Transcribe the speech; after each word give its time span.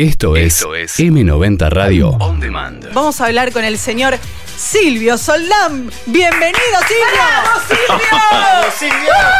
Esto 0.00 0.34
es, 0.34 0.54
Esto 0.54 0.74
es 0.74 0.98
M90 0.98 1.68
Radio. 1.68 2.08
On 2.20 2.40
Demand. 2.40 2.90
Vamos 2.94 3.20
a 3.20 3.26
hablar 3.26 3.52
con 3.52 3.64
el 3.64 3.76
señor 3.76 4.16
Silvio 4.56 5.18
Soldán. 5.18 5.90
Bienvenido, 6.06 6.58
Silvio. 6.88 8.00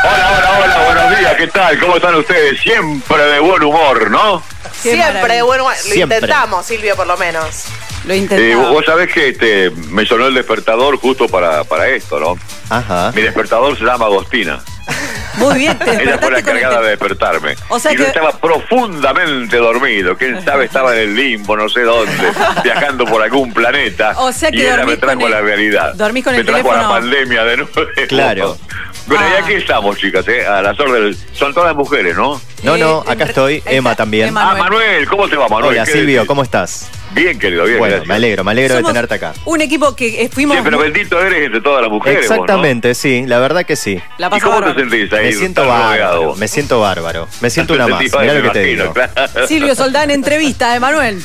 Hola, 0.04 0.38
hola, 0.38 0.60
hola, 0.62 0.84
buenos 0.84 1.18
días, 1.18 1.34
¿qué 1.38 1.46
tal? 1.46 1.80
¿Cómo 1.80 1.96
están 1.96 2.14
ustedes? 2.16 2.60
Siempre 2.60 3.22
de 3.22 3.38
buen 3.38 3.62
humor, 3.62 4.10
¿no? 4.10 4.42
Qué 4.82 4.92
Siempre, 4.92 5.14
maravilla. 5.22 5.44
bueno, 5.44 5.64
lo 5.70 5.74
Siempre. 5.76 6.16
intentamos, 6.18 6.66
Silvio, 6.66 6.94
por 6.94 7.06
lo 7.06 7.16
menos. 7.16 7.64
Lo 8.04 8.12
Eh, 8.12 8.18
intentamos. 8.18 8.70
vos 8.70 8.84
sabés 8.84 9.10
que 9.10 9.30
este, 9.30 9.70
me 9.70 10.04
sonó 10.04 10.26
el 10.26 10.34
despertador 10.34 10.98
justo 10.98 11.26
para, 11.26 11.64
para 11.64 11.88
esto, 11.88 12.20
¿no? 12.20 12.36
Ajá. 12.68 13.12
Mi 13.14 13.22
despertador 13.22 13.78
se 13.78 13.84
llama 13.84 14.04
Agostina. 14.06 14.60
Muy 15.40 15.58
bien, 15.58 15.78
te 15.78 16.02
Ella 16.02 16.18
fue 16.18 16.30
la 16.30 16.38
el 16.38 16.42
encargada 16.44 16.78
te- 16.78 16.84
de 16.84 16.90
despertarme. 16.90 17.56
O 17.68 17.78
sea 17.78 17.92
y 17.92 17.96
yo 17.96 18.04
que- 18.04 18.08
estaba 18.10 18.32
profundamente 18.38 19.56
dormido. 19.56 20.16
Quién 20.16 20.44
sabe, 20.44 20.66
estaba 20.66 20.94
en 20.94 21.02
el 21.02 21.16
limbo, 21.16 21.56
no 21.56 21.68
sé 21.68 21.80
dónde, 21.82 22.12
viajando 22.64 23.04
por 23.06 23.22
algún 23.22 23.52
planeta. 23.52 24.14
O 24.18 24.32
sea 24.32 24.50
que 24.50 24.58
y 24.58 24.60
ella 24.62 24.84
me 24.84 24.96
trajo 24.96 25.24
el- 25.26 25.30
la 25.32 25.40
realidad. 25.40 25.94
dormís 25.94 26.24
con 26.24 26.34
me 26.34 26.40
el 26.40 26.46
trajo 26.46 26.62
teléfono. 26.62 26.82
la 26.82 26.88
pandemia 27.00 27.44
de 27.44 27.56
nuevo. 27.58 27.70
Claro. 28.08 28.58
Bueno, 29.06 29.24
y 29.28 29.32
Ah. 29.34 29.42
aquí 29.44 29.54
estamos, 29.54 29.96
chicas, 29.98 30.26
¿eh? 30.28 30.46
a 30.46 30.62
las 30.62 30.78
órdenes. 30.78 31.26
Son 31.32 31.52
todas 31.52 31.74
mujeres, 31.74 32.16
¿no? 32.16 32.40
No, 32.62 32.76
no, 32.76 33.02
Eh, 33.08 33.12
acá 33.12 33.24
estoy. 33.24 33.62
Emma 33.66 33.94
también. 33.96 34.28
Emma. 34.28 34.52
Ah, 34.52 34.54
Manuel, 34.54 35.06
¿cómo 35.08 35.26
te 35.28 35.36
va, 35.36 35.48
Manuel? 35.48 35.72
Hola, 35.74 35.84
¿Qué 35.84 35.92
Silvio, 35.92 36.16
decís? 36.20 36.28
¿cómo 36.28 36.42
estás? 36.42 36.88
Bien, 37.12 37.38
querido, 37.38 37.64
bien. 37.64 37.78
Bueno, 37.78 37.92
gracias. 37.96 38.08
me 38.08 38.14
alegro, 38.14 38.44
me 38.44 38.50
alegro 38.52 38.76
de 38.76 38.82
tenerte 38.84 39.14
acá. 39.14 39.32
Un 39.44 39.60
equipo 39.60 39.96
que 39.96 40.22
eh, 40.22 40.28
fuimos. 40.32 40.56
Sí, 40.56 40.62
pero 40.64 40.78
bendito 40.78 41.20
eres 41.20 41.44
entre 41.46 41.60
todas 41.60 41.82
las 41.82 41.90
mujeres. 41.90 42.20
vos, 42.20 42.28
¿no? 42.30 42.34
Exactamente, 42.44 42.94
sí, 42.94 43.24
la 43.26 43.38
verdad 43.40 43.64
que 43.66 43.74
sí. 43.76 44.00
La 44.18 44.28
¿Y 44.28 44.40
cómo 44.40 44.54
bárbaro. 44.60 44.74
te 44.74 44.80
sentís 44.88 45.12
ahí? 45.12 45.26
Me 45.26 45.32
siento 45.32 45.66
bárbaro, 45.66 46.34
me 46.36 46.48
siento 46.48 46.80
bárbaro. 46.80 47.28
Me 47.40 47.50
siento 47.50 47.74
una 47.74 47.88
más. 47.88 48.00
Mirá 48.02 48.34
lo 48.34 48.42
que 48.42 48.50
te 48.50 48.62
digo. 48.62 48.92
claro. 48.92 49.12
Silvio 49.48 49.74
Soldán, 49.74 50.10
entrevista 50.10 50.72
a 50.72 50.76
Emanuel. 50.76 51.22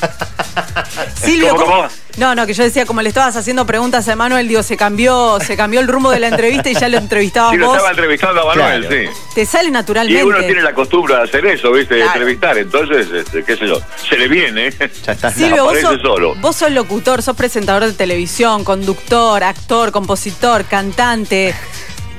Silvio, 1.22 1.50
¿Cómo, 1.50 1.66
¿cómo- 1.66 1.76
cómo? 1.84 1.90
No, 2.18 2.34
no, 2.34 2.46
que 2.46 2.54
yo 2.54 2.64
decía, 2.64 2.86
como 2.86 3.02
le 3.02 3.10
estabas 3.10 3.36
haciendo 3.36 3.66
preguntas 3.66 4.08
a 4.08 4.14
Emanuel, 4.14 4.48
digo, 4.48 4.64
se 4.64 4.78
cambió, 4.78 5.38
se 5.46 5.58
cambió 5.58 5.82
el 5.82 5.88
rumbo 5.90 6.12
de 6.12 6.20
la 6.20 6.28
entrevista 6.30 6.70
y 6.70 6.74
ya 6.74 6.88
lo 6.88 6.98
entrevistabas 6.98 7.52
Sí, 7.52 7.58
lo 7.58 7.68
vos. 7.68 7.76
estaba 7.76 7.92
entrevistando 7.92 8.42
a 8.42 8.46
Manuel, 8.56 8.88
Claro. 8.88 9.12
sí. 9.14 9.20
Te 9.36 9.46
sale 9.46 9.68
Y 9.68 9.72
naturalmente. 9.72 10.24
uno 10.24 10.38
tiene 10.40 10.62
la 10.62 10.74
costumbre 10.74 11.16
de 11.16 11.24
hacer 11.24 11.46
eso, 11.46 11.72
¿viste? 11.74 11.96
De 11.96 12.02
Claro. 12.02 12.14
entrevistar. 12.20 12.58
Entonces, 12.58 13.08
este, 13.12 13.44
qué 13.44 13.58
sé 13.58 13.68
yo, 13.68 13.82
se 14.10 14.18
le 14.18 14.30
viene. 14.30 14.72
Ya 15.06 15.12
estás 15.12 15.34
Silvio, 15.34 15.64
vos 15.66 15.74
aparece 15.78 15.88
sos, 15.88 16.02
solo. 16.02 16.36
vos 16.36 16.56
sos 16.56 16.72
locutor, 16.72 17.22
sos 17.22 17.36
presentador 17.36 17.84
de 17.86 17.92
televisión, 17.94 18.64
conductor, 18.64 19.44
actor, 19.44 19.92
compositor, 19.92 20.64
cantante. 20.66 21.54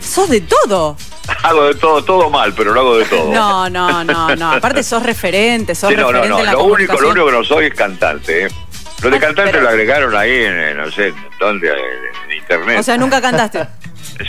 Sos 0.01 0.29
de 0.29 0.43
todo. 0.43 0.97
hago 1.43 1.65
de 1.65 1.75
todo, 1.75 2.05
todo 2.05 2.31
mal, 2.31 2.53
pero 2.55 2.73
lo 2.73 2.81
hago 2.81 2.99
de 2.99 3.05
todo. 3.07 3.33
No, 3.33 3.69
no, 3.71 4.05
no, 4.05 4.37
no. 4.37 4.53
Aparte 4.53 4.83
sos 4.85 5.03
referente, 5.03 5.75
sos 5.75 5.89
Sí, 5.91 5.97
no, 5.97 6.03
no, 6.03 6.09
referente 6.13 6.29
no. 6.35 6.39
en 6.41 6.47
la 6.47 6.53
Lo 6.53 6.65
único, 6.65 7.01
lo 7.01 7.09
único 7.11 7.27
que 7.27 7.33
no 7.33 7.43
soy 7.45 7.67
es 7.67 7.75
cantante, 7.75 8.45
¿eh? 8.45 8.49
Lo 9.03 9.11
de 9.11 9.17
Ah, 9.17 9.21
cantante 9.21 9.53
pero- 9.53 9.63
lo 9.65 9.69
agregaron 9.71 10.17
ahí 10.17 10.33
en, 10.45 10.59
en, 10.59 10.77
no 10.79 10.91
sé, 10.91 11.13
¿dónde? 11.39 11.69
En 11.71 12.33
internet. 12.33 12.79
O 12.81 12.83
sea, 12.83 12.97
nunca 12.97 13.21
cantaste. 13.21 13.67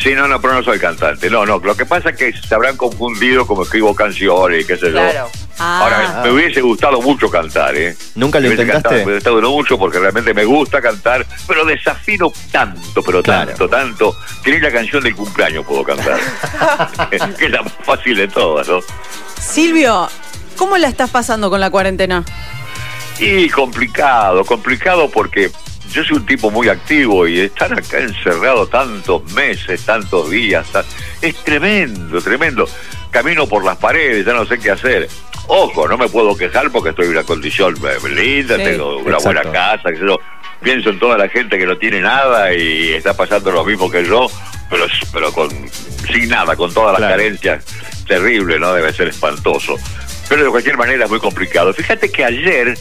Sí, 0.04 0.14
no, 0.14 0.28
no, 0.28 0.42
pero 0.42 0.54
no 0.54 0.64
soy 0.64 0.80
cantante. 0.80 1.30
No, 1.30 1.46
no, 1.46 1.60
lo 1.60 1.78
que 1.78 1.86
pasa 1.86 2.10
es 2.10 2.18
que 2.18 2.34
se 2.34 2.54
habrán 2.54 2.76
confundido 2.76 3.48
como 3.48 3.64
escribo 3.64 3.95
canciones 3.95 4.64
y 4.64 4.68
qué 4.68 4.76
sé 4.76 4.88
yo. 4.88 4.92
Claro. 4.92 5.30
Ah. 5.60 5.80
Ahora, 5.82 6.22
me 6.26 6.32
hubiese 6.32 6.60
gustado 6.60 7.02
mucho 7.02 7.30
cantar, 7.30 7.73
¿eh? 7.78 7.95
¿Nunca 8.16 8.40
lo 8.40 8.44
Me 8.44 8.48
hubiese 8.50 8.64
intentaste? 8.64 8.90
cantado- 8.90 9.06
Me 9.06 9.12
hubiese 9.14 9.30
gustado 9.30 9.52
mucho 9.54 9.78
porque 9.80 10.00
realmente 10.00 10.34
me 10.34 10.44
gusta 10.44 10.82
cantar, 10.82 11.26
pero 11.48 11.64
desafino 11.64 12.34
tanto, 12.52 13.02
pero 13.02 13.23
Claro. 13.23 13.48
tanto, 13.48 13.70
tanto, 13.70 14.18
que 14.44 14.52
ni 14.52 14.60
la 14.60 14.73
canción 14.73 15.02
del 15.02 15.16
cumpleaños 15.16 15.66
puedo 15.66 15.86
cantar. 15.86 16.20
que 17.10 17.16
es 17.45 17.52
la 17.52 17.62
más 17.62 17.73
fácil 17.84 18.18
de 18.18 18.28
todas, 18.28 18.68
¿no? 18.68 18.80
Silvio, 19.40 20.10
¿cómo 20.58 20.78
la 20.78 20.90
estás 20.90 21.12
pasando 21.12 21.50
con 21.50 21.62
la 21.62 21.70
cuarentena? 21.70 22.26
Y 23.20 23.50
complicado, 23.50 24.46
complicado 24.46 25.10
porque 25.10 25.50
yo 25.92 26.04
soy 26.04 26.18
un 26.18 26.26
tipo 26.26 26.52
muy 26.52 26.70
activo 26.70 27.28
y 27.28 27.40
estar 27.42 27.72
acá 27.73 28.00
encerrado 28.00 28.68
tantos 28.68 29.23
meses, 29.34 29.84
tantos 29.86 30.30
días, 30.30 30.68
ta- 30.72 30.86
es 31.22 31.36
tremendo, 31.44 32.22
tremendo. 32.22 32.67
Camino 33.10 33.48
por 33.48 33.64
las 33.66 33.77
paredes, 33.77 34.26
ya 34.26 34.33
no 34.33 34.45
sé 34.45 34.60
qué 34.60 34.72
hacer. 34.72 35.08
Ojo, 35.48 35.88
no 35.88 35.98
me 35.98 36.10
puedo 36.10 36.36
quejar 36.38 36.70
porque 36.72 36.89
estoy 36.89 37.06
en 37.06 37.11
una 37.14 37.23
condición 37.23 37.76
eh, 37.77 38.10
linda, 38.10 38.58
Sí. 38.58 38.64
tengo 38.64 38.98
una 38.98 39.17
Exacto. 39.17 39.23
buena 39.42 39.52
casa, 39.52 39.89
qué 39.92 39.98
sé 39.98 40.06
yo. 40.06 40.20
Pienso 40.61 40.89
en 40.89 41.00
toda 41.00 41.17
la 41.17 41.30
gente 41.30 41.58
que 41.58 41.66
no 41.66 41.77
tiene 41.77 42.02
nada 42.02 42.54
y 42.54 42.94
está 42.94 43.16
pasando 43.16 43.52
lo 43.52 43.64
mismo 43.64 43.89
que 43.89 44.04
yo, 44.06 44.27
pero, 44.70 44.86
pero 45.14 45.32
con 45.32 45.50
sin 46.11 46.30
nada, 46.30 46.56
con 46.56 46.73
todas 46.73 46.92
las 46.94 47.00
Claro. 47.00 47.16
carencias. 47.16 47.66
Terrible, 48.08 48.60
¿no? 48.60 48.73
Debe 48.73 48.92
ser 48.94 49.08
espantoso. 49.08 49.76
Pero 50.30 50.43
de 50.43 50.49
cualquier 50.49 50.77
manera 50.77 51.05
es 51.05 51.10
muy 51.10 51.20
complicado. 51.20 51.73
Fíjate 51.73 52.11
que 52.11 52.26
ayer 52.26 52.77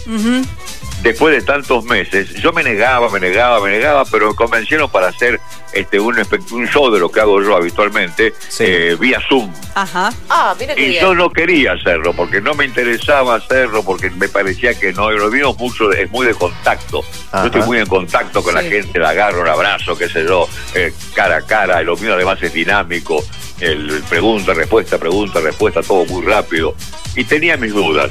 después 1.02 1.34
de 1.34 1.42
tantos 1.42 1.84
meses, 1.84 2.34
yo 2.34 2.52
me 2.52 2.64
negaba, 2.64 3.08
me 3.10 3.20
negaba, 3.20 3.60
me 3.60 3.70
negaba, 3.70 4.04
pero 4.06 4.30
me 4.30 4.34
convencieron 4.34 4.90
para 4.90 5.08
hacer 5.08 5.40
este 5.72 6.00
un, 6.00 6.16
espect- 6.16 6.50
un 6.50 6.66
show 6.66 6.90
de 6.90 6.98
lo 6.98 7.10
que 7.10 7.20
hago 7.20 7.40
yo 7.42 7.54
habitualmente 7.54 8.34
Sí. 8.48 8.64
eh, 8.66 8.96
vía 8.98 9.20
Zoom. 9.28 9.52
Ajá. 9.74 10.12
Ah, 10.28 10.54
mira 10.58 10.74
qué 10.74 10.82
Y 10.82 10.88
bien. 10.90 11.02
yo 11.02 11.14
no 11.14 11.30
quería 11.30 11.72
hacerlo 11.72 12.12
porque 12.14 12.40
no 12.40 12.54
me 12.54 12.64
interesaba 12.64 13.36
hacerlo 13.36 13.84
porque 13.84 14.10
me 14.10 14.28
parecía 14.28 14.74
que 14.78 14.92
no, 14.92 15.12
y 15.12 15.16
lo 15.18 15.28
mío 15.30 15.54
mucho 15.54 15.92
es 15.92 16.10
muy 16.10 16.26
de 16.26 16.34
contacto. 16.34 17.04
Ajá. 17.30 17.42
Yo 17.42 17.46
estoy 17.46 17.62
muy 17.62 17.78
en 17.78 17.86
contacto 17.86 18.42
con 18.42 18.56
Sí. 18.56 18.64
la 18.64 18.68
gente, 18.68 18.98
la 18.98 19.10
agarro, 19.10 19.44
la 19.44 19.52
abrazo, 19.52 19.96
qué 19.96 20.08
sé 20.08 20.24
yo, 20.24 20.48
eh, 20.74 20.92
cara 21.14 21.36
a 21.36 21.42
cara, 21.42 21.80
y 21.82 21.84
lo 21.84 21.96
mío 21.96 22.14
además 22.14 22.42
es 22.42 22.52
dinámico, 22.52 23.22
el 23.60 24.02
pregunta, 24.08 24.54
respuesta, 24.54 24.98
pregunta, 24.98 25.40
respuesta, 25.40 25.82
todo 25.82 26.04
muy 26.06 26.24
rápido. 26.24 26.74
Y 27.14 27.24
tenía 27.24 27.56
mis 27.56 27.72
dudas. 27.72 28.10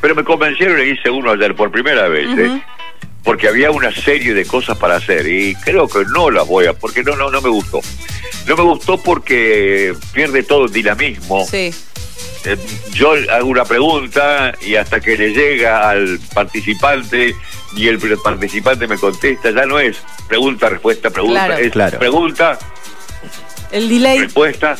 Pero 0.00 0.14
me 0.14 0.24
convencieron 0.24 0.80
y 0.80 0.90
hice 0.90 1.10
uno 1.10 1.30
ayer 1.30 1.54
por 1.54 1.70
primera 1.70 2.08
vez. 2.08 2.26
¿eh? 2.38 2.62
Porque 3.22 3.48
había 3.48 3.70
una 3.70 3.92
serie 3.92 4.34
de 4.34 4.44
cosas 4.44 4.76
para 4.76 4.96
hacer 4.96 5.26
y 5.28 5.54
creo 5.56 5.86
que 5.88 6.04
no 6.12 6.30
las 6.30 6.46
voy 6.46 6.66
a, 6.66 6.72
porque 6.72 7.04
no, 7.04 7.14
no, 7.16 7.30
no 7.30 7.40
me 7.40 7.48
gustó. 7.48 7.80
No 8.46 8.56
me 8.56 8.62
gustó 8.64 8.98
porque 8.98 9.94
pierde 10.12 10.42
todo 10.42 10.64
el 10.64 10.72
dinamismo. 10.72 11.46
Sí. 11.48 11.72
Eh, 12.44 12.56
yo 12.92 13.14
hago 13.30 13.46
una 13.46 13.64
pregunta 13.64 14.52
y 14.60 14.74
hasta 14.74 15.00
que 15.00 15.16
le 15.16 15.30
llega 15.32 15.88
al 15.88 16.18
participante 16.34 17.36
y 17.76 17.86
el 17.86 17.98
participante 18.18 18.88
me 18.88 18.98
contesta, 18.98 19.52
ya 19.52 19.64
no 19.64 19.78
es 19.78 19.96
pregunta, 20.26 20.68
respuesta, 20.68 21.10
pregunta, 21.10 21.46
Claro. 21.46 21.62
es 21.62 21.70
Claro. 21.72 21.98
pregunta, 22.00 22.58
El 23.72 23.88
delay. 23.88 24.18
respuesta, 24.20 24.76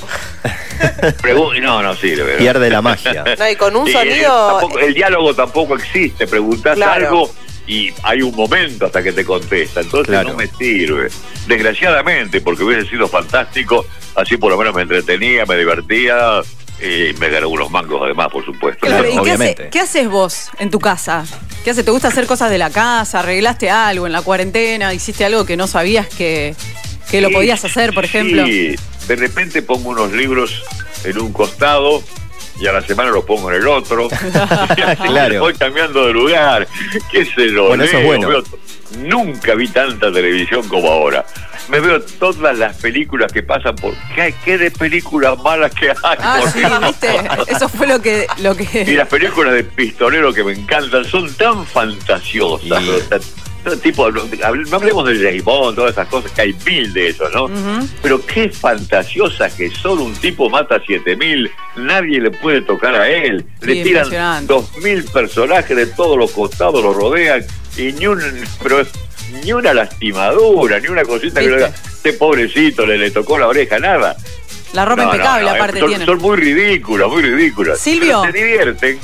pregunta, 1.20 1.60
no, 1.60 1.82
no 1.82 1.94
sirve. 1.94 2.36
Pierde 2.36 2.70
la 2.70 2.82
magia. 2.82 3.24
No, 3.38 3.48
y 3.50 3.56
con 3.56 3.74
un 3.76 3.86
Y, 3.88 3.90
eh, 3.90 3.94
sonido. 3.94 4.48
tampoco- 4.60 4.78
el 4.78 4.94
diálogo 4.94 5.34
tampoco 5.34 5.74
existe. 5.76 6.26
Preguntás 6.26 6.76
Claro. 6.76 7.06
algo 7.06 7.34
y 7.66 7.90
hay 8.02 8.22
un 8.22 8.34
momento 8.34 8.86
hasta 8.86 9.02
que 9.02 9.12
te 9.12 9.24
contesta. 9.24 9.80
Entonces 9.80 10.08
Claro. 10.08 10.30
no 10.30 10.36
me 10.36 10.46
sirve. 10.46 11.08
Desgraciadamente, 11.46 12.40
porque 12.40 12.64
hubiese 12.64 12.88
sido 12.88 13.08
fantástico. 13.08 13.86
Así 14.14 14.36
por 14.36 14.50
lo 14.50 14.58
menos 14.58 14.74
me 14.74 14.82
entretenía, 14.82 15.46
me 15.46 15.56
divertía 15.56 16.40
y 16.80 17.12
me 17.18 17.28
gané 17.30 17.46
unos 17.46 17.70
mangos 17.70 18.02
además, 18.04 18.28
por 18.30 18.44
supuesto. 18.44 18.86
Claro, 18.86 19.04
Claro, 19.04 19.08
¿Y 19.08 19.12
qué, 19.12 19.18
hace- 19.20 19.20
obviamente. 19.42 19.68
qué 19.70 19.80
haces 19.80 20.08
vos 20.08 20.50
en 20.58 20.70
tu 20.70 20.80
casa? 20.80 21.24
¿Qué 21.64 21.70
haces? 21.70 21.84
¿Te 21.84 21.90
gusta 21.92 22.08
hacer 22.08 22.26
cosas 22.26 22.50
de 22.50 22.58
la 22.58 22.70
casa? 22.70 23.20
¿Arreglaste 23.20 23.70
algo 23.70 24.06
en 24.06 24.12
la 24.12 24.20
cuarentena? 24.22 24.92
¿Hiciste 24.92 25.24
algo 25.24 25.46
que 25.46 25.56
no 25.56 25.66
sabías 25.68 26.08
que, 26.08 26.54
que 27.12 27.20
lo 27.20 27.28
Sí, 27.28 27.34
podías 27.34 27.64
hacer, 27.64 27.94
por 27.94 28.04
ejemplo? 28.04 28.44
Sí, 28.46 28.74
de 29.06 29.16
repente 29.16 29.62
pongo 29.62 29.90
unos 29.90 30.12
libros 30.12 30.64
en 31.04 31.20
un 31.20 31.32
costado 31.32 32.02
y 32.58 32.66
a 32.66 32.72
la 32.72 32.80
semana 32.82 33.10
los 33.10 33.24
pongo 33.24 33.50
en 33.52 33.58
el 33.58 33.68
otro. 33.68 34.08
Y 34.76 35.06
Claro. 35.08 35.40
Voy 35.40 35.54
cambiando 35.54 36.06
de 36.06 36.12
lugar. 36.12 36.66
¿Qué 37.12 37.24
sé 37.24 37.52
yo? 37.52 37.68
Bueno, 37.68 37.84
eso 37.84 37.98
es 37.98 38.02
leo, 38.02 38.06
bueno. 38.06 38.28
veo- 38.28 38.44
nunca 38.98 39.54
vi 39.54 39.68
tanta 39.68 40.12
televisión 40.12 40.66
como 40.68 40.88
ahora. 40.90 41.24
Me 41.68 41.78
veo 41.80 42.02
todas 42.02 42.58
las 42.58 42.76
películas 42.78 43.32
que 43.32 43.42
pasan 43.42 43.76
por. 43.76 43.94
¿Qué, 44.14 44.22
hay- 44.22 44.34
qué 44.44 44.58
de 44.58 44.70
películas 44.70 45.38
malas 45.38 45.72
que 45.74 45.90
hay? 45.90 45.96
Ah, 46.02 46.40
sí, 46.52 46.60
viste. 46.84 47.08
Eso 47.48 47.68
fue 47.68 47.86
lo 47.86 48.02
que. 48.02 48.26
Lo 48.40 48.52
Y 48.52 48.66
que... 48.66 48.94
las 48.94 49.08
películas 49.08 49.54
de 49.54 49.64
pistolero 49.64 50.32
que 50.34 50.42
me 50.44 50.52
encantan 50.52 51.04
son 51.04 51.32
tan 51.34 51.64
fantasiosas. 51.66 52.82
Y- 52.82 52.86
¿no? 52.86 52.98
Tan- 53.08 53.20
todo 53.62 53.76
tipo, 53.78 54.10
no 54.10 54.22
no 54.24 54.76
hablemos 54.76 55.08
de 55.08 55.16
James 55.16 55.44
Bond, 55.44 55.76
todas 55.76 55.92
esas 55.92 56.08
cosas, 56.08 56.30
que 56.32 56.42
hay 56.42 56.56
mil 56.66 56.92
de 56.92 57.08
esos, 57.08 57.32
¿no? 57.32 57.48
Pero 58.02 58.24
qué 58.26 58.48
fantasiosas 58.50 59.52
que 59.54 59.70
solo 59.70 60.04
un 60.04 60.14
tipo 60.14 60.50
mata 60.50 60.76
a 60.76 60.82
siete 60.84 61.16
mil, 61.16 61.50
nadie 61.76 62.20
le 62.20 62.30
puede 62.30 62.62
tocar 62.62 62.94
a 62.94 63.08
él. 63.08 63.44
Sí, 63.60 63.66
le 63.66 63.72
tiran 63.82 64.04
impresionante. 64.04 64.52
dos 64.52 64.76
mil 64.78 65.04
personajes 65.04 65.76
de 65.76 65.86
todos 65.86 66.18
los 66.18 66.30
costados, 66.32 66.82
lo 66.82 66.92
rodean, 66.92 67.44
y 67.76 67.92
ni 67.92 68.06
un, 68.06 68.20
pero 68.62 68.82
ni 69.44 69.52
una 69.52 69.72
lastimadura, 69.72 70.78
ni 70.80 70.88
una 70.88 71.04
cosita 71.04 71.40
que 71.40 71.48
le 71.48 71.56
diga, 71.56 71.68
este 71.68 72.12
pobrecito 72.14 72.84
le, 72.84 72.98
le 72.98 73.10
tocó 73.10 73.38
la 73.38 73.48
oreja, 73.48 73.78
nada. 73.78 74.16
La 74.72 74.84
ropa 74.84 75.02
No, 75.02 75.08
no, 75.08 75.14
impecable, 75.14 75.44
no, 75.50 75.54
aparte 75.54 75.80
son, 75.80 75.88
tiene. 75.90 76.04
son 76.06 76.18
muy 76.18 76.36
ridículas, 76.36 77.08
muy 77.08 77.22
ridículas. 77.22 77.78
Silvio. 77.78 78.22
Pero 78.22 78.32
se 78.32 78.38
divierten. 78.38 78.98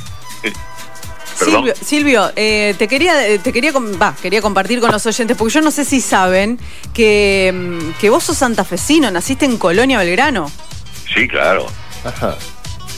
Perdón. 1.38 1.55
Silvio, 1.64 1.75
Silvio, 1.82 2.32
eh, 2.37 2.75
te 2.79 2.88
quería, 2.88 3.26
eh, 3.29 3.38
te 3.38 3.52
quería, 3.52 3.73
com- 3.73 3.93
va, 4.00 4.14
quería 4.20 4.40
compartir 4.43 4.81
con 4.81 4.90
los 4.90 5.05
oyentes, 5.06 5.37
porque 5.37 5.55
yo 5.55 5.61
no 5.61 5.70
sé 5.70 5.85
si 5.85 6.00
saben 6.00 6.58
que, 6.93 7.52
mm, 7.55 7.99
que 8.00 8.11
vos 8.11 8.25
sos 8.25 8.38
santafesino, 8.38 9.11
naciste 9.11 9.44
en 9.44 9.56
Colonia 9.58 9.99
Belgrano. 9.99 10.50
Sí, 11.14 11.29
claro. 11.29 11.67
Ajá. 12.05 12.37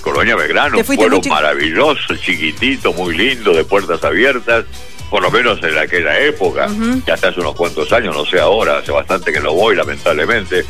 Colonia 0.00 0.34
Belgrano, 0.36 0.78
un 0.78 0.84
pueblo 0.84 1.20
maravilloso, 1.28 2.16
chiquitito, 2.16 2.92
muy 2.94 3.14
lindo, 3.16 3.52
de 3.52 3.64
puertas 3.64 4.02
abiertas, 4.02 4.64
por 5.10 5.20
lo 5.22 5.30
menos 5.30 5.62
en 5.62 5.76
aquella 5.76 6.18
época, 6.20 6.68
ya 7.06 7.14
hasta 7.14 7.28
hace 7.28 7.40
unos 7.40 7.54
cuantos 7.54 7.92
años, 7.92 8.16
no 8.16 8.24
sé 8.24 8.40
ahora, 8.40 8.78
hace 8.78 8.92
bastante 8.92 9.32
que 9.32 9.40
no 9.40 9.52
voy, 9.52 9.76
lamentablemente. 9.76 10.64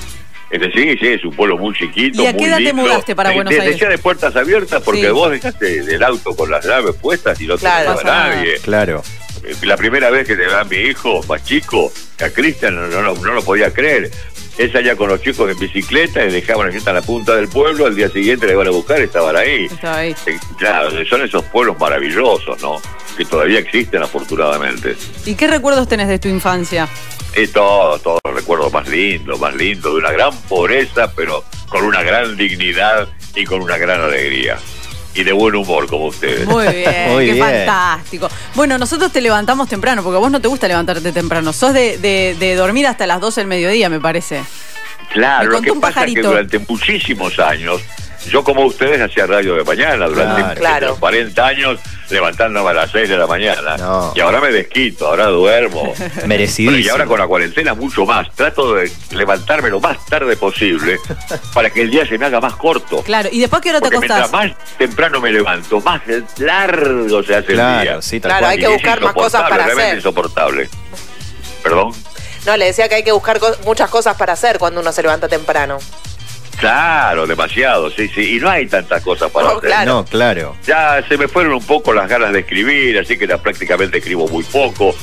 Este, 0.50 0.70
sí, 0.72 0.96
sí, 0.98 1.06
es 1.06 1.24
un 1.24 1.32
pueblo 1.34 1.56
muy 1.56 1.74
chiquito, 1.76 2.22
¿Y 2.22 2.26
a 2.26 2.32
qué 2.32 2.38
muy 2.38 2.48
edad 2.48 2.58
te 2.58 2.72
mudaste 2.72 3.14
para 3.14 3.30
Eh, 3.30 3.34
Buenos 3.36 3.54
te- 3.54 3.60
Aires? 3.60 3.74
Decía 3.76 3.88
de 3.88 3.98
puertas 3.98 4.34
abiertas 4.34 4.82
porque 4.82 5.02
Sí. 5.06 5.08
vos 5.12 5.30
dejaste 5.30 5.82
del 5.82 6.02
auto 6.02 6.34
con 6.34 6.50
las 6.50 6.64
llaves 6.66 6.96
puestas 6.96 7.40
y 7.40 7.46
no 7.46 7.54
te 7.54 7.60
Claro. 7.60 7.80
dejaba 7.92 8.02
Pasa 8.02 8.08
nada. 8.14 8.34
nadie. 8.36 8.58
Claro. 8.58 9.02
Eh, 9.44 9.54
La 9.62 9.76
primera 9.76 10.10
vez 10.10 10.26
que 10.26 10.34
te 10.36 10.46
va 10.46 10.64
mi 10.64 10.76
hijo 10.76 11.22
más 11.28 11.44
chico, 11.44 11.92
a 12.20 12.28
Cristian, 12.30 12.74
no, 12.74 12.88
no, 12.88 13.14
no 13.14 13.32
lo 13.32 13.42
podía 13.44 13.72
creer. 13.72 14.10
Él 14.60 14.70
salía 14.70 14.94
con 14.94 15.08
los 15.08 15.22
chicos 15.22 15.50
en 15.50 15.58
bicicleta 15.58 16.22
y 16.22 16.30
dejaban 16.30 16.66
la 16.66 16.72
gente 16.74 16.90
a 16.90 16.92
la 16.92 17.00
punta 17.00 17.34
del 17.34 17.48
pueblo, 17.48 17.86
al 17.86 17.96
día 17.96 18.10
siguiente 18.10 18.46
le 18.46 18.52
iban 18.52 18.66
a 18.66 18.70
buscar 18.70 19.00
y 19.00 19.04
estaban 19.04 19.34
ahí. 19.34 19.64
Estaba 19.64 19.96
ahí. 19.96 20.14
Eh, 20.26 20.38
Claro, 20.58 20.90
son 21.06 21.22
esos 21.22 21.42
pueblos 21.44 21.78
maravillosos, 21.78 22.60
¿no? 22.60 22.76
Que 23.16 23.24
todavía 23.24 23.58
existen 23.58 24.02
afortunadamente. 24.02 24.96
¿Y 25.24 25.34
qué 25.34 25.46
recuerdos 25.46 25.88
tenés 25.88 26.08
de 26.08 26.18
tu 26.18 26.28
infancia? 26.28 26.90
Y 27.34 27.46
todo, 27.46 27.98
todos 28.00 28.20
los 28.22 28.34
recuerdos 28.34 28.70
más 28.70 28.86
lindos, 28.86 29.40
más 29.40 29.54
lindos, 29.54 29.94
de 29.94 29.98
una 29.98 30.12
gran 30.12 30.36
pobreza, 30.42 31.10
pero 31.16 31.42
con 31.70 31.82
una 31.84 32.02
gran 32.02 32.36
dignidad 32.36 33.08
y 33.34 33.44
con 33.44 33.62
una 33.62 33.78
gran 33.78 34.02
alegría. 34.02 34.58
Y 35.14 35.24
de 35.24 35.32
buen 35.32 35.54
humor, 35.56 35.86
como 35.88 36.06
ustedes. 36.06 36.46
Muy 36.46 36.66
bien, 36.68 37.08
Muy 37.12 37.26
qué 37.26 37.32
bien. 37.32 37.44
fantástico. 37.44 38.28
Bueno, 38.54 38.78
nosotros 38.78 39.10
te 39.12 39.20
levantamos 39.20 39.68
temprano, 39.68 40.02
porque 40.04 40.16
a 40.16 40.20
vos 40.20 40.30
no 40.30 40.40
te 40.40 40.46
gusta 40.48 40.68
levantarte 40.68 41.10
temprano. 41.12 41.52
Sos 41.52 41.74
de, 41.74 41.98
de- 41.98 42.36
de 42.38 42.54
dormir 42.54 42.86
hasta 42.86 43.06
las 43.06 43.20
12 43.20 43.40
del 43.40 43.48
mediodía, 43.48 43.88
me 43.88 43.98
parece. 44.00 44.42
Claro, 45.12 45.48
Me 45.48 45.56
lo 45.56 45.62
que 45.62 45.70
un 45.72 45.80
pasa 45.80 46.04
es 46.04 46.14
que 46.14 46.22
durante 46.22 46.58
muchísimos 46.60 47.38
años, 47.40 47.80
yo 48.28 48.44
como 48.44 48.64
ustedes 48.66 49.00
hacía 49.00 49.26
radio 49.26 49.54
de 49.54 49.64
mañana, 49.64 50.06
durante 50.06 50.40
Claro. 50.42 50.60
Claro. 50.60 50.96
40 51.00 51.46
años, 51.46 51.80
levantándome 52.10 52.70
a 52.70 52.72
las 52.74 52.90
6 52.90 53.08
de 53.08 53.16
la 53.16 53.26
mañana. 53.26 53.76
No. 53.76 54.12
Y 54.14 54.20
ahora 54.20 54.40
me 54.40 54.50
desquito, 54.52 55.06
ahora 55.08 55.26
duermo. 55.26 55.94
Merecidísimo. 56.26 56.70
Pero 56.72 56.78
y 56.86 56.88
ahora 56.88 57.06
con 57.06 57.18
la 57.18 57.26
cuarentena 57.26 57.74
mucho 57.74 58.04
más. 58.04 58.30
Trato 58.34 58.74
de 58.74 58.90
levantarme 59.12 59.70
lo 59.70 59.80
más 59.80 60.04
tarde 60.06 60.36
posible 60.36 60.98
para 61.54 61.70
que 61.70 61.82
el 61.82 61.90
día 61.90 62.06
se 62.06 62.18
me 62.18 62.26
haga 62.26 62.40
más 62.40 62.54
corto. 62.56 63.02
Claro, 63.02 63.28
¿y 63.32 63.40
después 63.40 63.62
qué 63.62 63.70
hora 63.70 63.78
te 63.80 63.84
Porque 63.84 63.98
mientras 63.98 64.20
acostás? 64.28 64.50
más 64.50 64.76
temprano 64.78 65.20
me 65.20 65.30
levanto, 65.32 65.80
más 65.80 66.02
largo 66.38 67.22
se 67.22 67.36
hace 67.36 67.52
el 67.52 67.56
día. 67.58 68.02
sí, 68.02 68.20
tal 68.20 68.30
Claro, 68.30 68.40
cual. 68.46 68.52
hay 68.52 68.58
que 68.58 68.64
Y 68.70 68.72
buscar 68.74 69.00
más 69.00 69.12
cosas 69.14 69.40
insoportable, 69.40 69.50
para 69.50 69.64
realmente 69.64 69.86
hacer. 69.86 69.96
insoportable. 69.98 70.68
¿Perdón? 71.62 71.92
No, 72.46 72.56
le 72.56 72.64
decía 72.66 72.88
que 72.88 72.94
hay 72.96 73.02
que 73.04 73.12
buscar 73.12 73.38
co- 73.38 73.54
muchas 73.64 73.90
cosas 73.90 74.16
para 74.16 74.32
hacer 74.32 74.58
cuando 74.58 74.80
uno 74.80 74.92
se 74.92 75.02
levanta 75.02 75.28
temprano. 75.28 75.78
Claro, 76.60 77.26
demasiado, 77.26 77.90
sí, 77.90 78.08
sí. 78.08 78.36
Y 78.36 78.40
no 78.40 78.48
hay 78.50 78.66
tantas 78.66 79.02
cosas 79.02 79.30
para 79.30 79.48
No, 79.48 79.56
hacer. 79.58 79.68
claro. 79.70 79.92
No, 79.92 80.04
claro. 80.04 80.56
Ya 80.66 81.02
se 81.08 81.16
me 81.16 81.26
fueron 81.28 81.54
un 81.54 81.64
poco 81.64 81.92
las 81.92 82.08
ganas 82.08 82.32
de 82.32 82.40
escribir, 82.40 82.98
así 82.98 83.18
que 83.18 83.26
ya 83.26 83.38
prácticamente 83.38 83.98
escribo 83.98 84.28
muy 84.28 84.44
poco. 84.44 84.94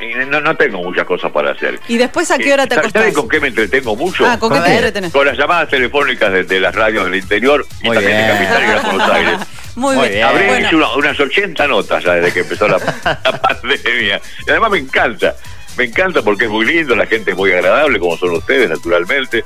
Y 0.00 0.12
no, 0.26 0.40
no 0.40 0.56
tengo 0.56 0.78
muchas 0.82 1.04
cosas 1.04 1.30
para 1.32 1.52
hacer. 1.52 1.78
¿Y 1.88 1.96
después 1.96 2.30
a 2.30 2.36
qué 2.38 2.52
hora 2.52 2.66
te 2.66 2.74
¿Saben 2.74 2.90
acostás? 2.90 3.14
con 3.14 3.28
qué 3.28 3.40
me 3.40 3.48
entretengo 3.48 3.94
mucho? 3.96 4.26
Ah, 4.26 4.38
¿con 4.38 4.50
qué 4.50 4.56
¿Con 4.56 4.64
te 4.64 4.70
qué? 4.70 4.76
entretenés? 4.76 5.12
Con 5.12 5.26
las 5.26 5.38
llamadas 5.38 5.68
telefónicas 5.68 6.32
de, 6.32 6.44
de 6.44 6.60
las 6.60 6.74
radios 6.74 7.04
del 7.04 7.14
interior 7.14 7.64
y 7.80 7.86
Muy 7.86 7.96
también 7.96 8.16
de 8.18 8.22
bien. 8.24 8.36
Capital 8.36 8.62
y 8.62 8.66
Gran 8.66 8.82
Buenos 8.84 9.10
Aires. 9.14 9.38
Muy, 9.76 9.96
Muy 9.96 10.08
bien. 10.08 10.14
bien. 10.14 10.26
Habré 10.26 10.46
Bueno, 10.48 10.66
hecho 10.66 10.76
una- 10.76 10.92
unas 10.94 11.18
80 11.20 11.66
notas 11.68 12.04
ya 12.04 12.14
desde 12.14 12.32
que 12.32 12.40
empezó 12.40 12.68
la, 12.68 12.78
la 13.04 13.40
pandemia. 13.40 14.20
Y 14.46 14.50
además 14.50 14.70
me 14.72 14.78
encanta. 14.78 15.34
Me 15.76 15.84
encanta 15.84 16.22
porque 16.22 16.44
es 16.44 16.50
muy 16.50 16.64
lindo, 16.66 16.94
la 16.94 17.06
gente 17.06 17.32
es 17.32 17.36
muy 17.36 17.50
agradable, 17.52 17.98
como 17.98 18.16
son 18.16 18.30
ustedes, 18.32 18.68
naturalmente. 18.70 19.44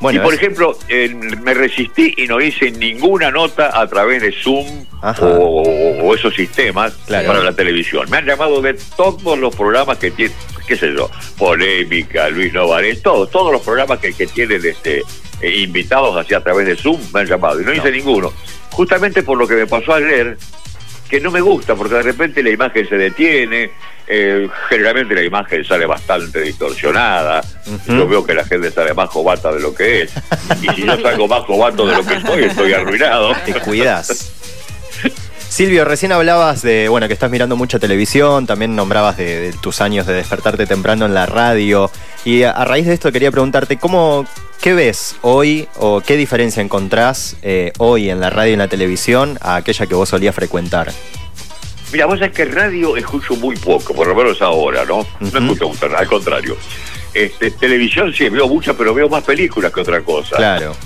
Bueno, 0.00 0.20
y 0.20 0.22
por 0.24 0.32
es- 0.34 0.40
ejemplo, 0.40 0.78
eh, 0.88 1.08
me 1.42 1.54
resistí 1.54 2.14
y 2.16 2.26
no 2.26 2.40
hice 2.40 2.70
ninguna 2.70 3.30
nota 3.30 3.78
a 3.80 3.86
través 3.88 4.22
de 4.22 4.32
Zoom 4.32 4.86
o, 5.20 5.62
o 6.02 6.14
esos 6.14 6.34
sistemas 6.34 6.92
Claro. 7.06 7.26
para 7.28 7.40
la 7.42 7.52
televisión. 7.52 8.08
Me 8.10 8.18
han 8.18 8.26
llamado 8.26 8.60
de 8.62 8.74
todos 8.96 9.38
los 9.38 9.54
programas 9.56 9.98
que 9.98 10.10
tienen, 10.12 10.36
qué 10.66 10.76
sé 10.76 10.92
yo, 10.94 11.10
Polémica, 11.36 12.28
Luis 12.28 12.52
Novarés, 12.52 13.02
todos, 13.02 13.30
todos 13.30 13.52
los 13.52 13.62
programas 13.62 13.98
que, 13.98 14.12
que 14.12 14.26
tienen 14.28 14.64
este, 14.64 15.02
eh, 15.40 15.56
invitados 15.58 16.16
así 16.16 16.34
a 16.34 16.40
través 16.42 16.66
de 16.66 16.76
Zoom 16.76 17.00
me 17.12 17.20
han 17.20 17.26
llamado 17.26 17.60
y 17.60 17.64
no, 17.64 17.72
hice 17.74 17.90
ninguno. 17.90 18.32
Justamente 18.70 19.22
por 19.24 19.36
lo 19.36 19.48
que 19.48 19.54
me 19.54 19.66
pasó 19.66 19.94
ayer, 19.94 20.36
que 21.10 21.20
no 21.20 21.30
me 21.32 21.40
gusta, 21.40 21.74
porque 21.74 21.94
de 21.96 22.02
repente 22.02 22.42
la 22.42 22.50
imagen 22.50 22.88
se 22.88 22.96
detiene, 22.96 23.70
eh, 24.08 24.48
generalmente 24.68 25.14
la 25.14 25.22
imagen 25.22 25.64
sale 25.64 25.86
bastante 25.86 26.40
distorsionada, 26.40 27.42
yo 27.86 28.08
veo 28.08 28.24
que 28.24 28.34
la 28.34 28.44
gente 28.44 28.70
sale 28.70 28.94
más 28.94 29.08
jovata 29.10 29.52
de 29.52 29.60
lo 29.60 29.74
que 29.74 30.02
es, 30.02 30.12
y 30.62 30.68
si 30.74 30.86
yo 30.86 31.00
salgo 31.00 31.28
más 31.28 31.44
jovato 31.44 31.86
de 31.86 31.96
lo 31.96 32.04
que 32.04 32.20
soy, 32.20 32.44
estoy 32.44 32.72
arruinado. 32.72 33.34
Te 33.44 33.54
cuidas. 33.54 34.32
Silvio, 35.48 35.84
recién 35.84 36.12
hablabas 36.12 36.62
de, 36.62 36.88
bueno, 36.88 37.08
que 37.08 37.14
estás 37.14 37.30
mirando 37.30 37.56
mucha 37.56 37.78
televisión, 37.78 38.46
también 38.46 38.76
nombrabas 38.76 39.16
de, 39.16 39.40
de 39.40 39.52
tus 39.54 39.80
años 39.80 40.06
de 40.06 40.12
despertarte 40.12 40.66
temprano 40.66 41.06
en 41.06 41.14
la 41.14 41.26
radio. 41.26 41.90
Y 42.24 42.42
a, 42.42 42.50
a 42.50 42.64
raíz 42.64 42.86
de 42.86 42.92
esto 42.92 43.10
quería 43.10 43.30
preguntarte, 43.30 43.78
¿cómo, 43.78 44.26
¿qué 44.60 44.74
ves 44.74 45.16
hoy 45.22 45.66
o 45.76 46.02
qué 46.02 46.16
diferencia 46.16 46.62
encontrás 46.62 47.36
eh, 47.42 47.72
hoy 47.78 48.10
en 48.10 48.20
la 48.20 48.28
radio 48.30 48.50
y 48.50 48.52
en 48.52 48.58
la 48.58 48.68
televisión 48.68 49.38
a 49.40 49.56
aquella 49.56 49.86
que 49.86 49.94
vos 49.94 50.10
solías 50.10 50.34
frecuentar? 50.34 50.92
Mira, 51.92 52.06
vos 52.06 52.18
sabés 52.18 52.34
que 52.34 52.44
radio 52.44 52.96
escucho 52.96 53.34
muy 53.36 53.56
poco, 53.56 53.94
por 53.94 54.06
lo 54.06 54.14
menos 54.14 54.40
ahora, 54.42 54.84
¿no? 54.84 55.06
No 55.20 55.26
escucho 55.28 55.68
mucho, 55.68 55.96
al 55.96 56.06
contrario. 56.06 56.56
Este, 57.14 57.50
televisión 57.52 58.12
sí, 58.12 58.28
veo 58.28 58.46
mucha, 58.46 58.74
pero 58.74 58.92
veo 58.94 59.08
más 59.08 59.24
películas 59.24 59.72
que 59.72 59.80
otra 59.80 60.02
cosa. 60.02 60.36
Claro, 60.36 60.76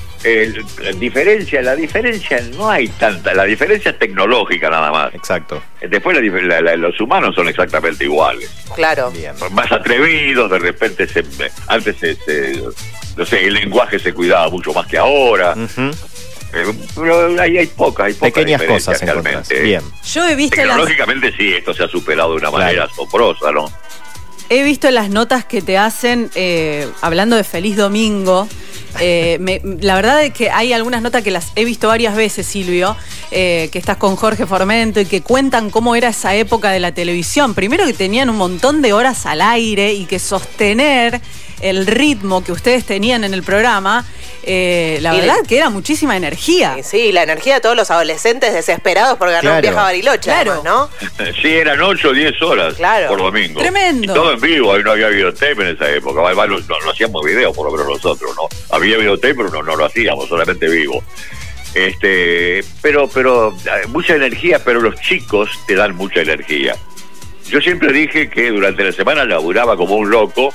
la 0.81 0.93
diferencia, 0.93 1.61
la 1.63 1.75
diferencia 1.75 2.41
no 2.57 2.71
hay 2.71 2.87
tanta, 2.87 3.35
la 3.35 3.43
diferencia 3.45 3.91
es 3.91 3.99
tecnológica 3.99 4.71
nada 4.71 4.93
más. 4.93 5.13
exacto. 5.15 5.61
Después 5.81 6.17
la 6.17 6.41
la- 6.43 6.61
la- 6.61 6.77
los 6.77 7.01
humanos 7.01 7.35
son 7.35 7.49
exactamente 7.49 8.05
iguales. 8.05 8.49
Claro. 8.77 9.11
Bien. 9.11 9.35
Más 9.51 9.71
atrevidos, 9.73 10.49
de 10.49 10.59
repente 10.61 11.09
se, 11.09 11.25
antes 11.67 11.97
se, 11.97 12.15
se- 12.15 12.63
no 13.17 13.27
sé, 13.27 13.45
el 13.47 13.55
lenguaje 13.55 13.99
se 13.99 14.15
cuidaba 14.15 14.49
mucho 14.49 14.73
más 14.73 14.87
que 14.87 14.97
ahora. 14.99 15.55
Eh, 15.77 15.91
pero 16.53 17.41
ahí 17.41 17.59
hay 17.59 17.67
pocas, 17.67 18.07
hay 18.07 18.15
pocas 18.15 18.33
Pequeñas 18.33 18.63
cosas 18.63 19.01
realmente. 19.01 19.61
Bien. 19.63 19.83
yo 20.13 20.29
he 20.29 20.35
visto 20.35 20.57
las, 20.57 20.67
Tecnológicamente 20.67 21.33
sí, 21.37 21.53
esto 21.55 21.73
se 21.75 21.83
ha 21.85 21.89
superado 21.89 22.31
de 22.31 22.37
una 22.37 22.51
Claro. 22.51 22.65
manera 22.65 22.85
asombrosa, 22.85 23.51
¿no? 23.53 23.71
he 24.49 24.63
visto 24.65 24.91
las 24.91 25.09
notas 25.09 25.47
que 25.47 25.63
te 25.63 25.79
hacen 25.79 26.31
eh, 26.35 26.87
hablando 27.01 27.37
de 27.37 27.45
Feliz 27.45 27.75
Domingo. 27.77 28.47
Eh, 29.01 29.39
me- 29.41 29.63
la 29.81 29.95
verdad 29.95 30.23
es 30.23 30.35
que 30.35 30.51
hay 30.51 30.75
algunas 30.75 31.01
notas 31.01 31.23
que 31.23 31.31
las 31.31 31.53
he 31.57 31.65
visto 31.65 31.89
varias 31.89 32.15
veces, 32.15 32.47
Silvio, 32.47 32.95
eh, 33.31 33.71
que 33.73 33.79
estás 33.79 33.97
con 33.97 34.15
Jorge 34.15 34.45
Formento 34.45 35.01
y 35.01 35.07
que 35.07 35.23
cuentan 35.23 35.71
cómo 35.71 35.97
era 35.97 36.09
esa 36.11 36.35
época 36.35 36.71
de 36.71 36.81
la 36.81 36.93
televisión. 36.93 37.55
Primero 37.55 37.87
que 37.87 37.95
tenían 37.95 38.29
un 38.29 38.37
montón 38.37 38.83
de 38.83 38.93
horas 38.93 39.25
al 39.25 39.41
aire 39.41 39.95
y 39.95 40.05
que 40.05 40.19
sostener 40.19 41.23
el 41.63 41.87
ritmo 41.87 42.43
que 42.45 42.53
ustedes 42.53 42.85
tenían 42.85 43.25
en 43.25 43.33
el 43.35 43.43
programa, 43.43 44.05
eh, 44.45 44.99
la 45.01 45.15
Y 45.15 45.21
verdad 45.21 45.37
que 45.47 45.57
era 45.59 45.71
muchísima 45.71 46.17
energía. 46.17 46.77
Sí, 46.83 47.13
la 47.13 47.23
energía 47.23 47.55
de 47.55 47.61
todos 47.61 47.77
los 47.77 47.91
adolescentes 47.91 48.53
desesperados 48.53 49.17
por 49.17 49.29
ganar 49.29 49.43
Claro. 49.43 49.57
un 49.57 49.63
viaje 49.63 49.79
a 49.79 49.83
Bariloche, 49.83 50.21
Claro. 50.31 50.53
además, 50.63 50.91
¿no? 51.19 51.25
Sí, 51.41 51.49
eran 51.49 51.81
8 51.81 52.09
o 52.09 52.13
10 52.13 52.43
horas 52.43 52.75
Claro. 52.75 53.09
por 53.09 53.19
domingo. 53.19 53.61
Tremendo. 53.61 54.13
Y 54.13 54.15
todo 54.15 54.33
en 54.33 54.41
vivo, 54.41 54.73
ahí 54.75 54.83
no 54.83 54.91
había 54.93 55.09
videotape 55.09 55.53
en 55.53 55.67
esa 55.77 55.89
época. 55.91 56.21
Además, 56.27 56.49
no, 56.49 56.59
no- 56.59 56.81
no 56.85 56.91
hacíamos 56.91 57.25
video, 57.25 57.53
por 57.53 57.67
lo 57.67 57.73
menos 57.73 57.87
nosotros, 58.03 58.33
¿no? 58.37 58.49
Había 58.75 58.97
videotape, 58.99 59.35
pero 59.37 59.51
no, 59.51 59.63
no 59.63 59.77
lo 59.77 59.85
hacíamos, 59.85 60.29
solamente 60.29 60.69
vivo. 60.69 61.03
Este, 61.75 62.63
pero, 62.83 63.09
pero, 63.09 63.57
eh, 63.65 63.87
mucha 63.89 64.15
energía, 64.15 64.61
pero 64.65 64.81
los 64.81 64.97
chicos 65.01 65.49
te 65.67 65.75
dan 65.75 65.95
mucha 65.97 66.21
energía. 66.21 66.77
Yo 67.49 67.61
siempre 67.61 67.93
dije 67.93 68.29
que 68.29 68.51
durante 68.51 68.85
la 68.85 68.93
semana 68.93 69.25
laburaba 69.25 69.77
como 69.77 69.95
un 69.97 70.11
loco 70.11 70.53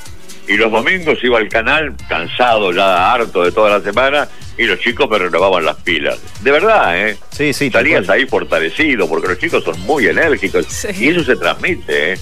y 0.48 0.58
los 0.58 0.72
domingos 0.72 1.18
iba 1.24 1.38
al 1.40 1.50
canal 1.50 1.94
cansado, 2.08 2.72
ya 2.72 3.12
harto 3.14 3.44
de 3.44 3.52
toda 3.52 3.78
la 3.78 3.82
semana, 3.84 4.28
y 4.58 4.64
los 4.66 4.80
chicos 4.80 5.10
me 5.10 5.18
renovaban 5.20 5.66
las 5.66 5.76
pilas. 5.78 6.18
De 6.42 6.52
verdad, 6.52 7.08
¿eh? 7.08 7.18
Sí, 7.32 7.54
sí, 7.54 7.70
Salías 7.70 8.10
ahí 8.10 8.26
fortalecido, 8.26 9.08
porque 9.08 9.28
los 9.28 9.40
chicos 9.40 9.64
son 9.64 9.80
muy 9.82 10.08
enérgicos. 10.08 10.66
Sí. 10.68 10.88
Y 11.00 11.10
eso 11.10 11.24
se 11.24 11.36
transmite, 11.36 12.14
¿eh? 12.14 12.18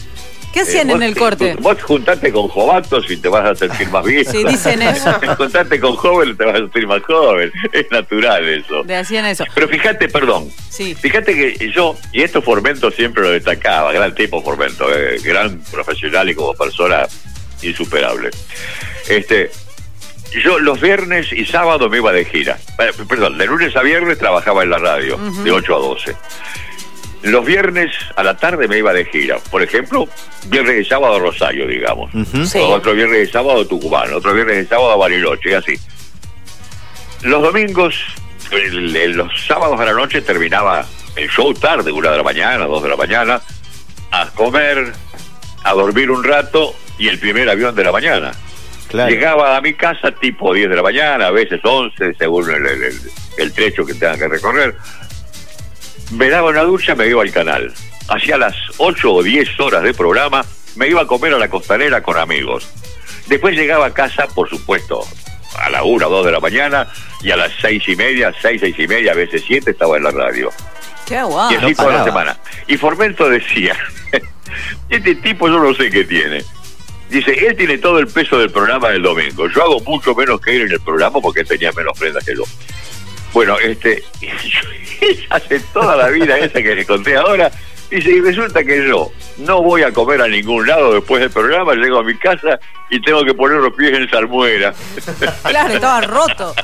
¿Qué 0.53 0.62
hacían 0.62 0.89
Eh, 0.89 0.94
en 0.94 1.00
vos- 1.00 1.08
el 1.08 1.15
corte? 1.17 1.55
Vos 1.60 1.84
juntate 1.84 2.32
con 2.32 2.48
jovatos 2.48 3.12
y 3.12 3.17
te 3.17 3.27
vas 3.27 3.46
a 3.46 3.55
sentir 3.55 3.89
más 3.89 4.05
viejo. 4.05 4.32
Sí, 4.32 4.44
dicen 4.46 4.82
eso. 4.82 5.12
juntate 5.38 5.79
con 5.82 5.98
joven 5.98 6.29
y 6.29 6.34
te 6.34 6.46
vas 6.46 6.55
a 6.55 6.58
sentir 6.60 6.88
más 6.88 7.01
joven. 7.03 7.51
Es 7.74 7.91
natural 7.91 8.48
eso. 8.48 8.84
Le 8.86 8.96
hacían 8.96 9.25
eso. 9.25 9.44
Pero 9.53 9.67
fíjate, 9.67 10.08
perdón, 10.08 10.50
Sí. 10.70 10.96
fíjate 10.96 11.36
que 11.36 11.72
yo, 11.74 11.96
y 12.13 12.22
esto 12.24 12.41
Formento 12.41 12.89
siempre 12.89 13.24
lo 13.24 13.32
destacaba, 13.32 13.91
gran 13.91 14.15
tipo 14.15 14.41
Formento, 14.41 14.88
eh, 14.96 15.17
gran 15.24 15.60
profesional 15.72 16.29
y 16.29 16.36
como 16.36 16.53
persona 16.53 17.05
insuperable. 17.66 18.32
Este, 19.10 19.52
yo 20.44 20.60
los 20.60 20.80
viernes 20.82 21.32
y 21.32 21.46
sábados 21.46 21.90
me 21.90 21.98
iba 21.98 22.12
de 22.12 22.26
gira. 22.26 22.58
Eh, 22.80 22.92
Perdón, 23.08 23.38
de 23.38 23.46
lunes 23.46 23.76
a 23.76 23.82
viernes 23.82 24.18
trabajaba 24.18 24.64
en 24.64 24.70
la 24.70 24.78
radio, 24.78 25.18
de 25.18 25.52
8 25.52 25.76
a 25.76 25.80
12. 25.80 26.16
Los 27.24 27.44
viernes 27.46 27.92
a 28.16 28.24
la 28.24 28.38
tarde 28.38 28.68
me 28.68 28.78
iba 28.78 28.94
de 28.94 29.06
gira. 29.06 29.38
Por 29.50 29.64
ejemplo, 29.64 30.08
viernes 30.48 30.86
y 30.86 30.90
sábado 30.90 31.16
a 31.16 31.20
Rosario, 31.20 31.66
digamos. 31.68 32.12
Sí. 32.48 32.60
Otro 32.60 32.94
viernes 32.94 33.30
y 33.30 33.32
sábado 33.32 33.62
a 33.62 33.68
Tucumán, 33.68 34.14
otro 34.14 34.34
viernes 34.34 34.66
y 34.66 34.68
sábado 34.68 34.92
a 34.92 34.96
Bariloche, 34.98 35.50
y 35.50 35.54
así. 35.54 35.80
Los 37.24 37.42
domingos 37.42 37.96
el- 38.52 38.96
el- 38.96 39.12
los 39.14 39.32
sábados 39.48 39.80
a 39.80 39.86
la 39.86 39.94
noche 39.94 40.22
terminaba 40.22 40.86
el 41.16 41.28
show 41.30 41.52
tarde, 41.56 41.92
una 41.92 42.12
de 42.12 42.18
la 42.18 42.24
mañana, 42.24 42.66
dos 42.66 42.84
de 42.84 42.90
la 42.90 42.96
mañana, 42.96 43.42
a 44.12 44.30
comer, 44.32 44.94
a 45.64 45.74
dormir 45.74 46.12
un 46.12 46.24
rato 46.24 46.76
y 46.98 47.08
el 47.08 47.20
primer 47.20 47.50
avión 47.50 47.75
de 47.75 47.84
la 47.84 47.92
mañana. 47.92 48.32
Claro. 48.88 49.10
Llegaba 49.10 49.58
a 49.58 49.62
mi 49.62 49.74
casa 49.74 50.12
tipo 50.12 50.54
10 50.54 50.70
de 50.70 50.75
la 50.75 50.84
mañana, 50.84 51.28
a 51.28 51.32
veces 51.32 51.60
11, 51.64 52.14
según 52.18 52.50
el, 52.50 52.66
el- 52.66 52.84
el- 52.84 53.02
el 53.38 53.52
trecho 53.54 53.86
que 53.86 53.94
tenga 53.96 54.18
que 54.18 54.28
recorrer. 54.28 54.75
Me 56.12 56.30
daba 56.30 56.50
una 56.50 56.62
ducha, 56.64 56.96
me 56.96 57.08
iba 57.08 57.22
al 57.22 57.32
canal. 57.32 57.74
Hacía 58.08 58.38
las 58.38 58.56
8 58.78 59.12
o 59.14 59.24
10 59.24 59.60
horas 59.60 59.82
de 59.84 59.94
programa, 59.94 60.46
me 60.75 60.88
iba 60.88 61.02
a 61.02 61.08
comer 61.08 61.34
a 61.34 61.40
la 61.40 61.50
costanera 61.50 62.04
con 62.04 62.18
amigos. 62.18 62.70
Después 63.28 63.56
llegaba 63.56 63.88
a 63.88 63.94
casa, 63.94 64.28
por 64.28 64.48
supuesto, 64.50 65.04
a 65.60 65.70
la 65.70 65.84
1 65.84 66.08
o 66.08 66.10
2 66.10 66.25
de 66.28 66.32
la 66.32 66.40
mañana, 66.40 66.88
y 67.24 67.32
a 67.32 67.38
las 67.38 67.52
6 67.60 67.84
y 67.90 67.96
media, 67.96 68.32
6, 68.40 68.62
6 68.62 68.75
y 68.78 68.88
media, 68.88 69.14
a 69.14 69.16
veces 69.16 69.44
7, 69.48 69.72
estaba 69.72 69.98
en 69.98 70.04
la 70.04 70.12
radio. 70.12 70.52
Qué 71.08 71.22
guau. 71.24 71.52
y 71.52 71.56
así 71.56 71.66
no 71.72 71.75
toda 71.75 71.94
la 71.98 72.04
semana. 72.04 72.38
Y 72.68 72.78
Formento 72.78 73.28
decía, 73.30 73.75
este 74.90 75.16
tipo 75.16 75.48
yo 75.50 75.60
no 75.60 75.74
sé 75.74 75.90
qué 75.90 76.04
tiene. 76.04 76.44
Dice, 77.10 77.32
él 77.48 77.56
tiene 77.56 77.78
todo 77.78 78.00
el 78.00 78.08
peso 78.08 78.40
del 78.40 78.50
programa 78.50 78.90
del 78.90 79.04
domingo. 79.04 79.48
Yo 79.48 79.64
hago 79.64 79.80
mucho 79.82 80.16
menos 80.16 80.42
que 80.42 80.56
él 80.56 80.64
en 80.64 80.72
el 80.72 80.80
programa 80.80 81.22
porque 81.22 81.42
él 81.42 81.48
tenía 81.48 81.72
menos 81.72 81.98
prendas 81.98 82.26
que 82.26 82.36
yo. 82.36 82.44
Bueno, 83.34 83.58
este, 83.60 84.04
hace 85.30 85.60
toda 85.74 85.96
la 85.96 86.10
vida 86.10 86.38
esa 86.38 86.62
que 86.62 86.76
le 86.76 86.86
conté 86.86 87.16
ahora. 87.16 87.52
Dice, 87.90 88.10
y 88.10 88.20
resulta 88.20 88.64
que 88.64 88.88
yo 88.88 89.12
no 89.38 89.62
voy 89.62 89.84
a 89.84 89.92
comer 89.92 90.22
a 90.22 90.28
ningún 90.28 90.66
lado 90.66 90.94
después 90.94 91.22
del 91.22 91.30
programa, 91.30 91.76
llego 91.76 92.00
a 92.00 92.04
mi 92.04 92.18
casa 92.18 92.60
y 92.90 93.00
tengo 93.00 93.24
que 93.24 93.34
poner 93.34 93.58
los 93.60 93.74
pies 93.74 93.94
en 93.94 94.10
salmuera. 94.10 94.74
Claro, 95.44 95.74
estaba 95.74 96.02
roto. 96.02 96.56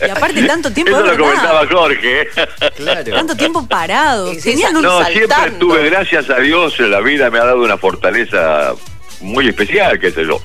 Y 0.00 0.08
aparte 0.08 0.42
tanto 0.44 0.72
tiempo 0.74 0.92
Eso 0.96 1.04
lo 1.04 1.18
comentaba. 1.18 1.66
Jorge. 1.70 2.28
Claro. 2.76 3.12
Tanto 3.12 3.36
tiempo 3.36 3.66
parado. 3.66 4.32
Tenían 4.42 4.76
un 4.76 4.82
No, 4.82 5.04
siempre 5.04 5.50
tuve, 5.58 5.90
gracias 5.90 6.30
a 6.30 6.38
Dios, 6.38 6.78
la 6.80 7.00
vida 7.00 7.30
me 7.30 7.38
ha 7.38 7.44
dado 7.44 7.62
una 7.62 7.76
fortaleza 7.76 8.72
muy 9.20 9.48
especial, 9.48 9.98
qué 9.98 10.10
sé 10.10 10.24
yo. 10.26 10.40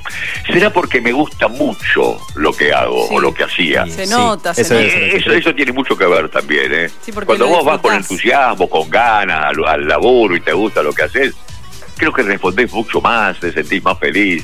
Será 0.48 0.70
porque 0.70 1.02
me 1.02 1.12
gusta 1.12 1.48
mucho 1.48 2.18
lo 2.36 2.52
que 2.54 2.74
hago 2.74 3.08
Sí. 3.08 3.16
o 3.16 3.20
lo 3.20 3.34
que 3.34 3.44
hacía. 3.44 3.86
Se 3.88 4.06
nota, 4.08 4.54
se 4.54 4.62
eso 4.62 4.74
nota. 4.74 4.86
es. 4.86 5.14
Eso, 5.16 5.32
eso 5.32 5.56
tiene 5.56 5.72
mucho 5.72 5.98
que 5.98 6.06
ver 6.06 6.30
también, 6.30 6.74
¿eh? 6.74 6.90
Sí, 7.02 7.12
porque 7.12 7.28
Cuando 7.28 7.48
vos 7.48 7.64
vas 7.66 7.80
con 7.82 7.94
entusiasmo, 7.96 8.70
con 8.70 8.90
ganas 8.90 9.46
al, 9.46 9.66
al 9.66 9.88
laburo 9.88 10.36
y 10.36 10.42
te 10.42 10.54
gusta 10.54 10.82
lo 10.84 10.94
que 10.94 11.04
haces, 11.04 11.34
creo 11.98 12.12
que 12.14 12.24
respondés 12.24 12.72
mucho 12.74 13.00
más, 13.02 13.40
te 13.40 13.52
sentís 13.52 13.84
más 13.84 13.98
feliz, 14.00 14.44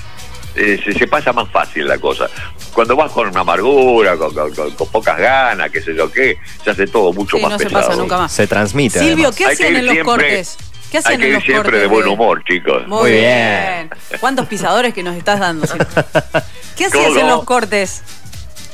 eh, 0.56 0.80
se, 0.84 0.94
se 0.94 1.08
pasa 1.08 1.32
más 1.34 1.50
fácil 1.50 1.88
la 1.88 1.98
cosa. 1.98 2.30
Cuando 2.74 2.96
vas 2.96 3.12
con 3.12 3.36
amargura, 3.36 4.16
con, 4.18 4.34
con- 4.34 4.54
con- 4.54 4.72
con 4.72 4.88
pocas 4.90 5.18
ganas, 5.18 5.70
qué 5.72 5.82
sé 5.82 5.94
yo 5.96 6.10
qué, 6.12 6.38
se 6.64 6.72
hace 6.72 6.88
todo 6.88 7.12
mucho 7.14 7.36
Sí, 7.38 7.44
más 7.44 7.52
no 7.54 7.58
se 7.60 7.66
pesado. 7.66 7.88
pasa 7.88 8.00
nunca 8.02 8.18
más. 8.18 8.32
Se 8.32 8.48
transmite. 8.48 9.00
Silvio, 9.00 9.28
además. 9.30 9.36
¿qué 9.36 9.46
hacían 9.46 9.76
en 9.76 9.86
los 9.86 9.94
siempre- 9.94 10.04
cortes? 10.14 10.58
¿Qué 10.92 10.98
Hay 10.98 11.04
hacían 11.04 11.20
que 11.22 11.26
en 11.26 11.30
ir 11.30 11.36
los 11.36 11.44
siempre 11.46 11.64
cortes? 11.72 11.82
de 11.82 11.88
buen 11.88 12.08
humor, 12.08 12.44
chicos. 12.44 12.86
Muy, 12.88 13.00
Muy 13.00 13.12
bien. 13.12 13.90
bien. 13.90 14.20
¿Cuántos 14.20 14.48
pisadores 14.48 14.94
que 14.94 15.04
nos 15.04 15.16
estás 15.16 15.40
dando? 15.40 15.66
¿Qué 16.78 16.86
hacías 16.86 17.06
¿Cómo 17.08 17.20
en 17.20 17.28
los 17.28 17.44
cortes? 17.46 18.04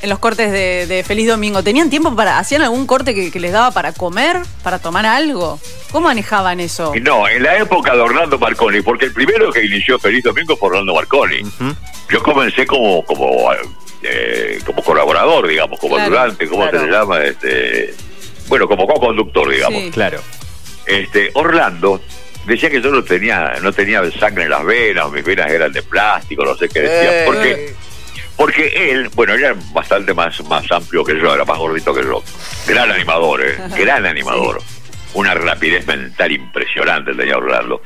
En 0.02 0.10
los 0.10 0.18
cortes 0.20 0.52
de, 0.52 0.86
de 0.86 1.02
Feliz 1.04 1.26
Domingo. 1.28 1.62
¿Tenían 1.62 1.90
tiempo 1.90 2.14
para. 2.14 2.38
¿Hacían 2.38 2.62
algún 2.62 2.86
corte 2.86 3.14
que, 3.14 3.30
que 3.32 3.40
les 3.40 3.52
daba 3.52 3.70
para 3.72 3.92
comer? 3.92 4.38
¿Para 4.62 4.78
tomar 4.78 5.06
algo? 5.06 5.58
¿Cómo 5.90 6.06
manejaban 6.08 6.60
eso? 6.60 6.92
No, 7.02 7.28
en 7.28 7.42
la 7.42 7.56
época 7.58 7.94
de 7.94 8.00
Orlando 8.00 8.38
Marconi, 8.38 8.80
porque 8.80 9.06
el 9.06 9.12
primero 9.12 9.50
que 9.52 9.64
inició 9.64 9.98
Feliz 9.98 10.22
Domingo 10.24 10.56
fue 10.56 10.68
Orlando 10.68 10.94
Marconi. 10.94 11.40
Yo 12.10 12.22
comencé 12.22 12.64
como 12.66 13.04
como 13.04 13.52
eh, 14.02 14.60
como 14.64 14.82
colaborador, 14.84 15.48
digamos, 15.48 15.78
como 15.80 15.96
Claro, 15.96 16.10
ayudante, 16.20 16.48
¿cómo 16.48 16.62
claro. 16.62 16.80
se 16.80 16.86
le 16.86 16.92
llama? 16.92 17.20
Este, 17.24 17.94
bueno, 18.48 18.68
como 18.68 18.86
co-conductor, 18.86 19.50
digamos. 19.50 19.82
Sí. 19.82 19.90
Claro. 19.90 20.20
Este, 20.88 21.30
Orlando 21.34 22.00
decía 22.46 22.70
que 22.70 22.80
yo 22.80 22.90
no 22.90 23.04
tenía, 23.04 23.54
no 23.62 23.72
tenía 23.72 24.02
sangre 24.12 24.44
en 24.44 24.50
las 24.50 24.64
venas, 24.64 25.10
mis 25.12 25.22
venas 25.24 25.50
eran 25.50 25.72
de 25.72 25.82
plástico, 25.82 26.44
no 26.44 26.56
sé 26.56 26.68
qué 26.68 26.80
decía. 26.80 27.22
Eh. 27.22 27.24
Porque, 27.26 27.74
porque 28.36 28.90
él, 28.90 29.10
bueno, 29.14 29.34
él 29.34 29.44
era 29.44 29.54
bastante 29.72 30.14
más, 30.14 30.42
más 30.44 30.70
amplio 30.72 31.04
que 31.04 31.18
yo, 31.18 31.34
era 31.34 31.44
más 31.44 31.58
gordito 31.58 31.94
que 31.94 32.02
yo. 32.02 32.22
Gran 32.66 32.90
animador, 32.90 33.42
eh, 33.44 33.56
gran 33.78 34.06
animador. 34.06 34.60
Una 35.14 35.34
rapidez 35.34 35.86
mental 35.86 36.32
impresionante 36.32 37.14
tenía 37.14 37.36
Orlando. 37.36 37.82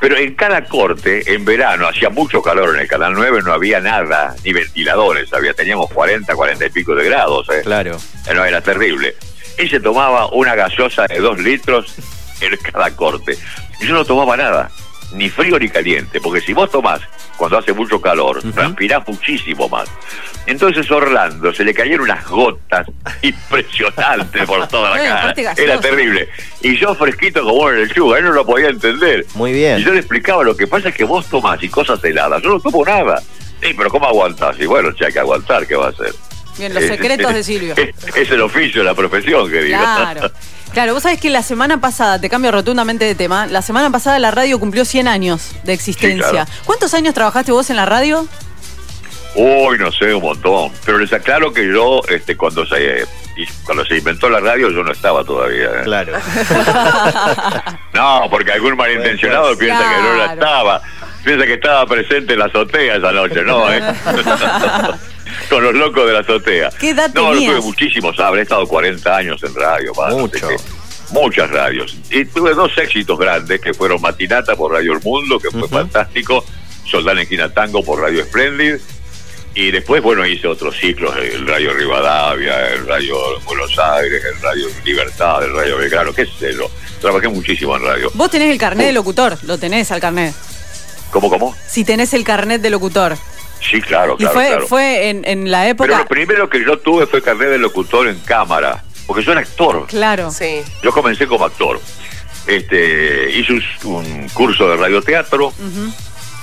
Pero 0.00 0.16
en 0.16 0.34
cada 0.34 0.64
corte, 0.64 1.22
en 1.34 1.44
verano, 1.44 1.86
hacía 1.86 2.08
mucho 2.08 2.40
calor 2.40 2.74
en 2.74 2.80
el 2.80 2.88
Canal 2.88 3.12
9, 3.12 3.40
no 3.44 3.52
había 3.52 3.80
nada, 3.80 4.34
ni 4.42 4.52
ventiladores, 4.52 5.30
había, 5.34 5.52
teníamos 5.52 5.90
40, 5.90 6.34
40 6.34 6.64
y 6.66 6.70
pico 6.70 6.94
de 6.94 7.04
grados. 7.04 7.46
eh. 7.50 7.60
Claro. 7.62 7.98
No, 8.34 8.44
era 8.44 8.62
terrible. 8.62 9.14
Él 9.58 9.68
se 9.70 9.80
tomaba 9.80 10.26
una 10.32 10.54
gaseosa 10.54 11.06
de 11.06 11.18
dos 11.18 11.38
litros 11.38 11.94
en 12.40 12.56
cada 12.56 12.94
corte. 12.96 13.36
Y 13.80 13.86
yo 13.86 13.94
no 13.94 14.04
tomaba 14.04 14.36
nada, 14.36 14.70
ni 15.12 15.28
frío 15.28 15.58
ni 15.58 15.68
caliente, 15.68 16.20
porque 16.20 16.40
si 16.40 16.52
vos 16.52 16.70
tomás 16.70 17.00
cuando 17.36 17.56
hace 17.58 17.72
mucho 17.72 18.00
calor, 18.00 18.38
Ujú. 18.38 18.52
transpirás 18.52 19.06
muchísimo 19.08 19.68
más. 19.68 19.88
Entonces 20.46 20.90
Orlando 20.90 21.52
se 21.54 21.64
le 21.64 21.72
cayeron 21.72 22.02
unas 22.04 22.26
gotas 22.28 22.86
impresionantes 23.22 24.44
por 24.46 24.66
toda 24.68 24.90
la 24.90 24.96
cara. 25.34 25.54
Era 25.56 25.80
terrible. 25.80 26.28
Y 26.60 26.76
yo 26.76 26.94
fresquito 26.94 27.42
como 27.42 27.62
una 27.64 27.76
lechuga, 27.78 28.18
él 28.18 28.24
no 28.24 28.32
lo 28.32 28.44
podía 28.46 28.68
entender. 28.68 29.24
Muy 29.34 29.52
bien. 29.52 29.78
Y 29.78 29.84
yo 29.84 29.92
le 29.92 30.00
explicaba, 30.00 30.44
lo 30.44 30.56
que 30.56 30.66
pasa 30.66 30.90
es 30.90 30.94
que 30.94 31.04
vos 31.04 31.26
tomás 31.26 31.62
y 31.62 31.68
cosas 31.68 32.02
heladas, 32.04 32.42
yo 32.42 32.50
no 32.50 32.60
tomo 32.60 32.84
nada. 32.84 33.22
Sí, 33.62 33.74
pero 33.76 33.90
¿cómo 33.90 34.06
aguantás? 34.06 34.56
Y 34.58 34.66
bueno, 34.66 34.92
che, 34.92 35.06
hay 35.06 35.12
que 35.12 35.18
aguantar, 35.20 35.66
¿qué 35.66 35.76
va 35.76 35.86
a 35.86 35.90
hacer? 35.90 36.14
Bien, 36.60 36.72
los 36.74 36.82
Es- 36.84 36.90
secretos 36.90 37.34
de 37.34 37.42
Silvio. 37.42 37.74
Es, 38.06 38.16
es 38.16 38.30
el 38.30 38.40
oficio, 38.42 38.82
la 38.84 38.94
profesión 38.94 39.50
que 39.50 39.62
digo. 39.62 39.78
Claro. 39.78 40.30
Claro, 40.72 40.94
vos 40.94 41.02
sabés 41.02 41.18
que 41.20 41.30
la 41.30 41.42
semana 41.42 41.80
pasada, 41.80 42.20
te 42.20 42.28
cambio 42.30 42.52
rotundamente 42.52 43.04
de 43.04 43.16
tema, 43.16 43.46
la 43.46 43.60
semana 43.60 43.90
pasada 43.90 44.20
la 44.20 44.30
radio 44.30 44.60
cumplió 44.60 44.84
100 44.84 45.08
años 45.08 45.50
de 45.64 45.72
existencia. 45.72 46.24
Sí, 46.24 46.30
claro. 46.32 46.50
¿Cuántos 46.64 46.94
años 46.94 47.12
trabajaste 47.12 47.50
vos 47.50 47.68
en 47.70 47.76
la 47.76 47.86
radio? 47.86 48.28
Uy, 49.34 49.78
no 49.78 49.90
sé, 49.90 50.14
un 50.14 50.22
montón. 50.22 50.70
Pero 50.84 50.98
les 50.98 51.12
aclaro 51.12 51.52
que 51.52 51.66
yo, 51.72 52.02
este, 52.08 52.36
cuando 52.36 52.64
se 52.66 53.04
y 53.36 53.46
cuando 53.64 53.84
se 53.86 53.96
inventó 53.96 54.28
la 54.28 54.38
radio, 54.40 54.70
yo 54.70 54.82
no 54.84 54.92
estaba 54.92 55.24
todavía. 55.24 55.66
¿eh? 55.66 55.82
Claro. 55.84 56.12
No, 57.92 58.28
porque 58.30 58.52
algún 58.52 58.76
malintencionado 58.76 59.46
Pues, 59.48 59.58
piensa 59.58 59.82
que 59.82 60.02
no 60.02 60.14
la 60.16 60.32
estaba. 60.34 60.82
Piensa 61.24 61.44
que 61.46 61.54
estaba 61.54 61.86
presente 61.86 62.32
en 62.32 62.38
la 62.38 62.46
azotea 62.46 62.96
esa 62.96 63.12
noche, 63.12 63.42
¿no? 63.42 63.70
¿eh? 63.72 63.80
Con 65.48 65.62
los 65.62 65.74
locos 65.74 66.06
de 66.06 66.12
la 66.12 66.20
azotea. 66.20 66.70
¿Qué 66.78 66.90
edad 66.90 67.10
No, 67.14 67.28
no 67.28 67.32
tenías? 67.32 67.52
tuve 67.54 67.60
muchísimos, 67.62 68.18
habré 68.20 68.42
estado 68.42 68.66
40 68.66 69.16
años 69.16 69.42
en 69.42 69.54
radio. 69.54 69.92
más, 69.94 70.08
no 70.10 70.16
sé 70.16 70.20
Mucho. 70.22 70.48
qué. 70.48 70.56
Muchas 71.10 71.50
radios. 71.50 71.96
Y 72.10 72.24
tuve 72.24 72.54
dos 72.54 72.76
éxitos 72.78 73.18
grandes, 73.18 73.60
que 73.60 73.74
fueron 73.74 74.00
Matinata 74.00 74.54
por 74.56 74.72
Radio 74.72 74.92
El 74.94 75.00
Mundo, 75.02 75.38
que 75.38 75.50
fue 75.50 75.62
Ujú. 75.62 75.68
fantástico, 75.68 76.44
Soldán 76.88 77.18
en 77.18 77.52
Tango 77.52 77.84
por 77.84 78.00
Radio 78.00 78.24
Splendid, 78.24 78.76
y 79.54 79.70
después, 79.72 80.00
bueno, 80.02 80.24
hice 80.24 80.46
otros 80.46 80.76
ciclos, 80.76 81.14
el 81.16 81.46
Radio 81.46 81.72
Rivadavia, 81.74 82.68
el 82.70 82.86
Radio 82.86 83.16
Buenos 83.44 83.76
Aires, 83.78 84.22
el 84.24 84.40
Radio 84.40 84.66
Libertad, 84.84 85.42
el 85.44 85.52
Radio 85.52 85.76
Belgrano, 85.78 86.12
qué 86.12 86.24
sé 86.26 86.54
yo. 86.54 86.70
Trabajé 87.00 87.26
muchísimo 87.28 87.76
en 87.76 87.82
radio. 87.82 88.10
Vos 88.14 88.30
tenés 88.30 88.50
el 88.52 88.58
carnet 88.58 88.86
de 88.86 88.92
locutor, 88.92 89.36
lo 89.42 89.58
tenés 89.58 89.90
al 89.90 90.00
carnet. 90.00 90.32
¿Cómo, 91.10 91.28
cómo? 91.28 91.54
Si 91.66 91.84
tenés 91.84 92.12
el 92.14 92.24
carnet 92.24 92.60
de 92.62 92.70
locutor. 92.70 93.16
Sí, 93.60 93.80
claro, 93.82 94.14
y 94.14 94.18
claro, 94.24 94.34
fue, 94.34 94.46
claro. 94.46 94.66
fue 94.66 95.08
en, 95.10 95.22
en 95.26 95.50
la 95.50 95.60
Pero 95.60 95.70
época. 95.72 95.98
lo 95.98 96.06
primero 96.06 96.48
que 96.48 96.64
yo 96.64 96.78
tuve 96.78 97.06
fue 97.06 97.20
carnet 97.20 97.50
de 97.50 97.58
locutor 97.58 98.08
en 98.08 98.18
cámara, 98.20 98.82
porque 99.06 99.22
yo 99.22 99.32
era 99.32 99.42
actor. 99.42 99.86
Claro. 99.86 100.30
Sí. 100.30 100.62
Yo 100.82 100.92
comencé 100.92 101.26
como 101.26 101.44
actor. 101.44 101.78
Este, 102.46 103.30
hice 103.36 103.52
un, 103.52 103.62
un 103.84 104.28
curso 104.30 104.68
de 104.70 104.76
radioteatro 104.76 105.48
Ujú. 105.48 105.92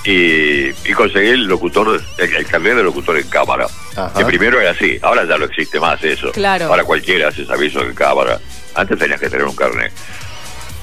y, 0.04 0.68
y 0.88 0.92
conseguí 0.94 1.28
el 1.30 1.44
locutor, 1.46 2.00
el, 2.18 2.34
el 2.36 2.46
carnet 2.46 2.76
de 2.76 2.82
locutor 2.84 3.18
en 3.18 3.26
cámara. 3.28 3.66
Ajá. 3.96 4.12
Que 4.16 4.24
primero 4.24 4.60
era 4.60 4.70
así, 4.70 4.96
ahora 5.02 5.24
ya 5.26 5.36
no 5.38 5.46
existe 5.46 5.80
más 5.80 6.02
eso. 6.04 6.30
Claro. 6.30 6.66
Ahora 6.66 6.84
cualquiera 6.84 7.28
hace 7.28 7.44
aviso 7.50 7.80
en 7.82 7.94
cámara. 7.94 8.38
Antes 8.76 8.96
tenías 8.96 9.20
que 9.20 9.28
tener 9.28 9.44
un 9.44 9.56
carnet. 9.56 9.92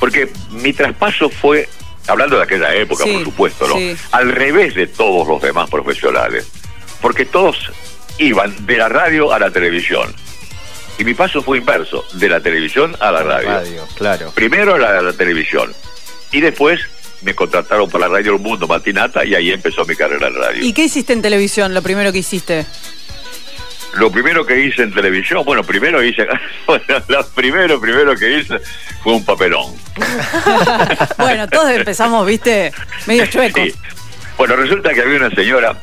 Porque 0.01 0.30
mi 0.50 0.74
traspaso 0.74 1.30
fue, 1.30 1.70
hablando 2.07 2.38
de 2.38 2.43
aquella 2.43 2.74
época, 2.75 3.03
Sí, 3.03 3.13
por 3.13 3.24
supuesto, 3.24 3.67
¿no? 3.67 3.75
sí. 3.75 3.95
Al 4.12 4.31
revés 4.31 4.75
de 4.75 4.88
todos 4.88 5.27
los 5.27 5.41
demás 5.41 5.69
profesionales. 5.69 6.47
Porque 7.01 7.25
todos 7.25 7.57
iban 8.17 8.65
de 8.65 8.77
la 8.77 8.89
radio 8.89 9.33
a 9.33 9.39
la 9.39 9.51
televisión. 9.51 10.13
Y 10.97 11.03
mi 11.03 11.13
paso 11.13 11.41
fue 11.41 11.57
inverso, 11.57 12.05
de 12.13 12.29
la 12.29 12.39
televisión 12.39 12.95
a 13.00 13.12
la 13.12 13.24
radio. 13.24 13.50
Radio, 13.50 13.88
claro. 13.95 14.31
Primero 14.33 14.77
la, 14.77 15.01
la 15.01 15.13
televisión. 15.13 15.74
Y 16.31 16.39
después 16.39 16.79
me 17.21 17.33
contrataron 17.35 17.89
para 17.89 18.07
la 18.07 18.15
Radio 18.15 18.33
El 18.35 18.39
Mundo 18.41 18.67
Matinata 18.67 19.25
y 19.25 19.35
ahí 19.35 19.51
empezó 19.51 19.83
mi 19.85 19.95
carrera 19.95 20.27
en 20.27 20.35
radio. 20.35 20.63
¿Y 20.63 20.74
qué 20.74 20.83
hiciste 20.85 21.12
en 21.13 21.21
televisión, 21.21 21.74
lo 21.74 21.81
primero 21.81 22.12
que 22.13 22.19
hiciste? 22.19 22.65
Lo 23.96 24.12
primero 24.12 24.46
que 24.46 24.60
hice 24.60 24.84
en 24.84 24.94
televisión, 24.94 25.44
bueno, 25.46 25.64
primero 25.64 26.04
hice, 26.04 26.28
bueno, 26.68 26.84
lo 27.08 27.25
primero, 27.30 27.80
primero 27.80 28.14
que 28.16 28.40
hice 28.40 28.60
fue 29.02 29.14
un 29.14 29.24
papelón. 29.24 29.74
bueno, 31.18 31.48
todos 31.48 31.72
empezamos, 31.72 32.28
viste, 32.28 32.74
medio 33.06 33.25
chuecos. 33.28 33.64
Sí. 33.64 33.74
Bueno, 34.38 34.58
resulta 34.58 34.94
que 34.94 35.02
había 35.02 35.16
una 35.16 35.32
señora, 35.32 35.78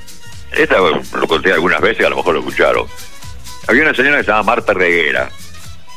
esta 0.53 0.77
lo 0.79 1.27
conté 1.27 1.53
algunas 1.53 1.81
veces, 1.81 2.05
a 2.05 2.11
lo 2.11 2.17
mejor 2.17 2.35
lo 2.35 2.41
escucharon. 2.41 2.87
Había 3.67 3.81
una 3.83 3.95
señora 3.95 4.19
que 4.19 4.25
se 4.25 4.31
llama 4.31 4.43
Marta 4.43 4.75
Reguera, 4.75 5.31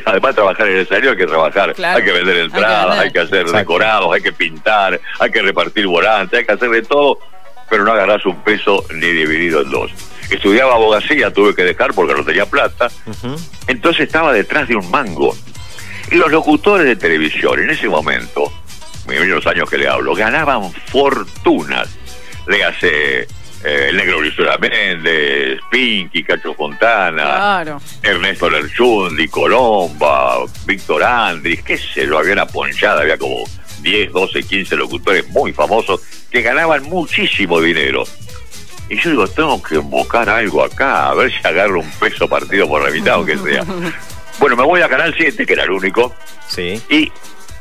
además 0.06 0.30
de 0.30 0.34
trabajar 0.34 0.68
en 0.68 0.76
el 0.76 0.80
escenario, 0.80 1.10
hay 1.10 1.16
que 1.18 1.26
trabajar. 1.26 1.74
Claro. 1.74 1.98
Hay 1.98 2.04
que 2.04 2.12
vender 2.12 2.34
Hay 2.34 2.40
que 2.40 2.56
entradas, 2.56 2.98
hay 2.98 3.12
que 3.12 3.18
hacer 3.18 3.40
Exacto. 3.40 3.58
decorados, 3.58 4.14
hay 4.14 4.22
que 4.22 4.32
pintar, 4.32 4.98
hay 5.20 5.30
que 5.30 5.42
repartir 5.42 5.86
volantes, 5.86 6.38
hay 6.38 6.46
que 6.46 6.52
hacer 6.52 6.70
de 6.70 6.82
todo, 6.82 7.18
pero 7.68 7.84
no 7.84 7.92
agarrás 7.92 8.24
un 8.24 8.42
peso 8.42 8.86
ni 8.94 9.06
dividido 9.08 9.60
en 9.60 9.70
dos. 9.70 9.92
Estudiaba 10.30 10.74
abogacía, 10.74 11.30
tuve 11.30 11.54
que 11.54 11.62
dejar 11.62 11.92
porque 11.92 12.14
no 12.14 12.24
tenía 12.24 12.46
plata. 12.46 12.88
Entonces 13.66 14.06
estaba 14.06 14.32
detrás 14.32 14.66
de 14.66 14.76
un 14.76 14.90
mango. 14.90 15.36
Y 16.10 16.16
los 16.16 16.30
locutores 16.30 16.86
de 16.86 16.96
televisión 16.96 17.60
en 17.60 17.68
ese 17.68 17.86
momento, 17.86 18.50
los 19.06 19.46
años 19.46 19.68
que 19.68 19.78
le 19.78 19.88
hablo, 19.88 20.14
ganaban 20.14 20.72
fortunas. 20.86 21.88
Le 22.46 22.64
hace 22.64 23.26
el 23.64 23.96
negro 23.96 24.18
Brizuela 24.18 24.58
Méndez, 24.58 25.60
Pinky, 25.70 26.24
Cacho 26.24 26.54
Fontana, 26.54 27.22
Claro. 27.22 27.80
Ernesto 28.02 28.50
Lerchundi, 28.50 29.28
Colomba, 29.28 30.38
Víctor 30.66 31.04
Andris, 31.04 31.62
qué 31.62 31.78
sé 31.78 32.06
yo, 32.06 32.18
había 32.18 32.32
una 32.32 32.46
ponchada, 32.46 33.02
había 33.02 33.16
como 33.18 33.44
10, 33.82 34.12
12, 34.12 34.42
15 34.42 34.76
locutores 34.76 35.28
muy 35.28 35.52
famosos 35.52 36.00
que 36.30 36.42
ganaban 36.42 36.82
muchísimo 36.84 37.60
dinero. 37.60 38.02
Y 38.88 38.98
yo 39.00 39.10
digo, 39.10 39.28
tengo 39.28 39.62
que 39.62 39.76
invocar 39.76 40.28
algo 40.28 40.64
acá, 40.64 41.08
a 41.10 41.14
ver 41.14 41.30
si 41.30 41.46
agarro 41.46 41.80
un 41.80 41.90
peso 41.92 42.28
partido 42.28 42.68
por 42.68 42.82
la 42.84 42.90
mitad 42.90 43.20
o 43.20 43.24
que 43.24 43.38
sea. 43.38 43.64
Bueno, 44.38 44.56
me 44.56 44.64
voy 44.64 44.80
a 44.80 44.88
Canal 44.88 45.14
7, 45.16 45.44
que 45.46 45.52
era 45.52 45.64
el 45.64 45.70
único, 45.70 46.12
Sí. 46.48 46.80
y 46.88 47.12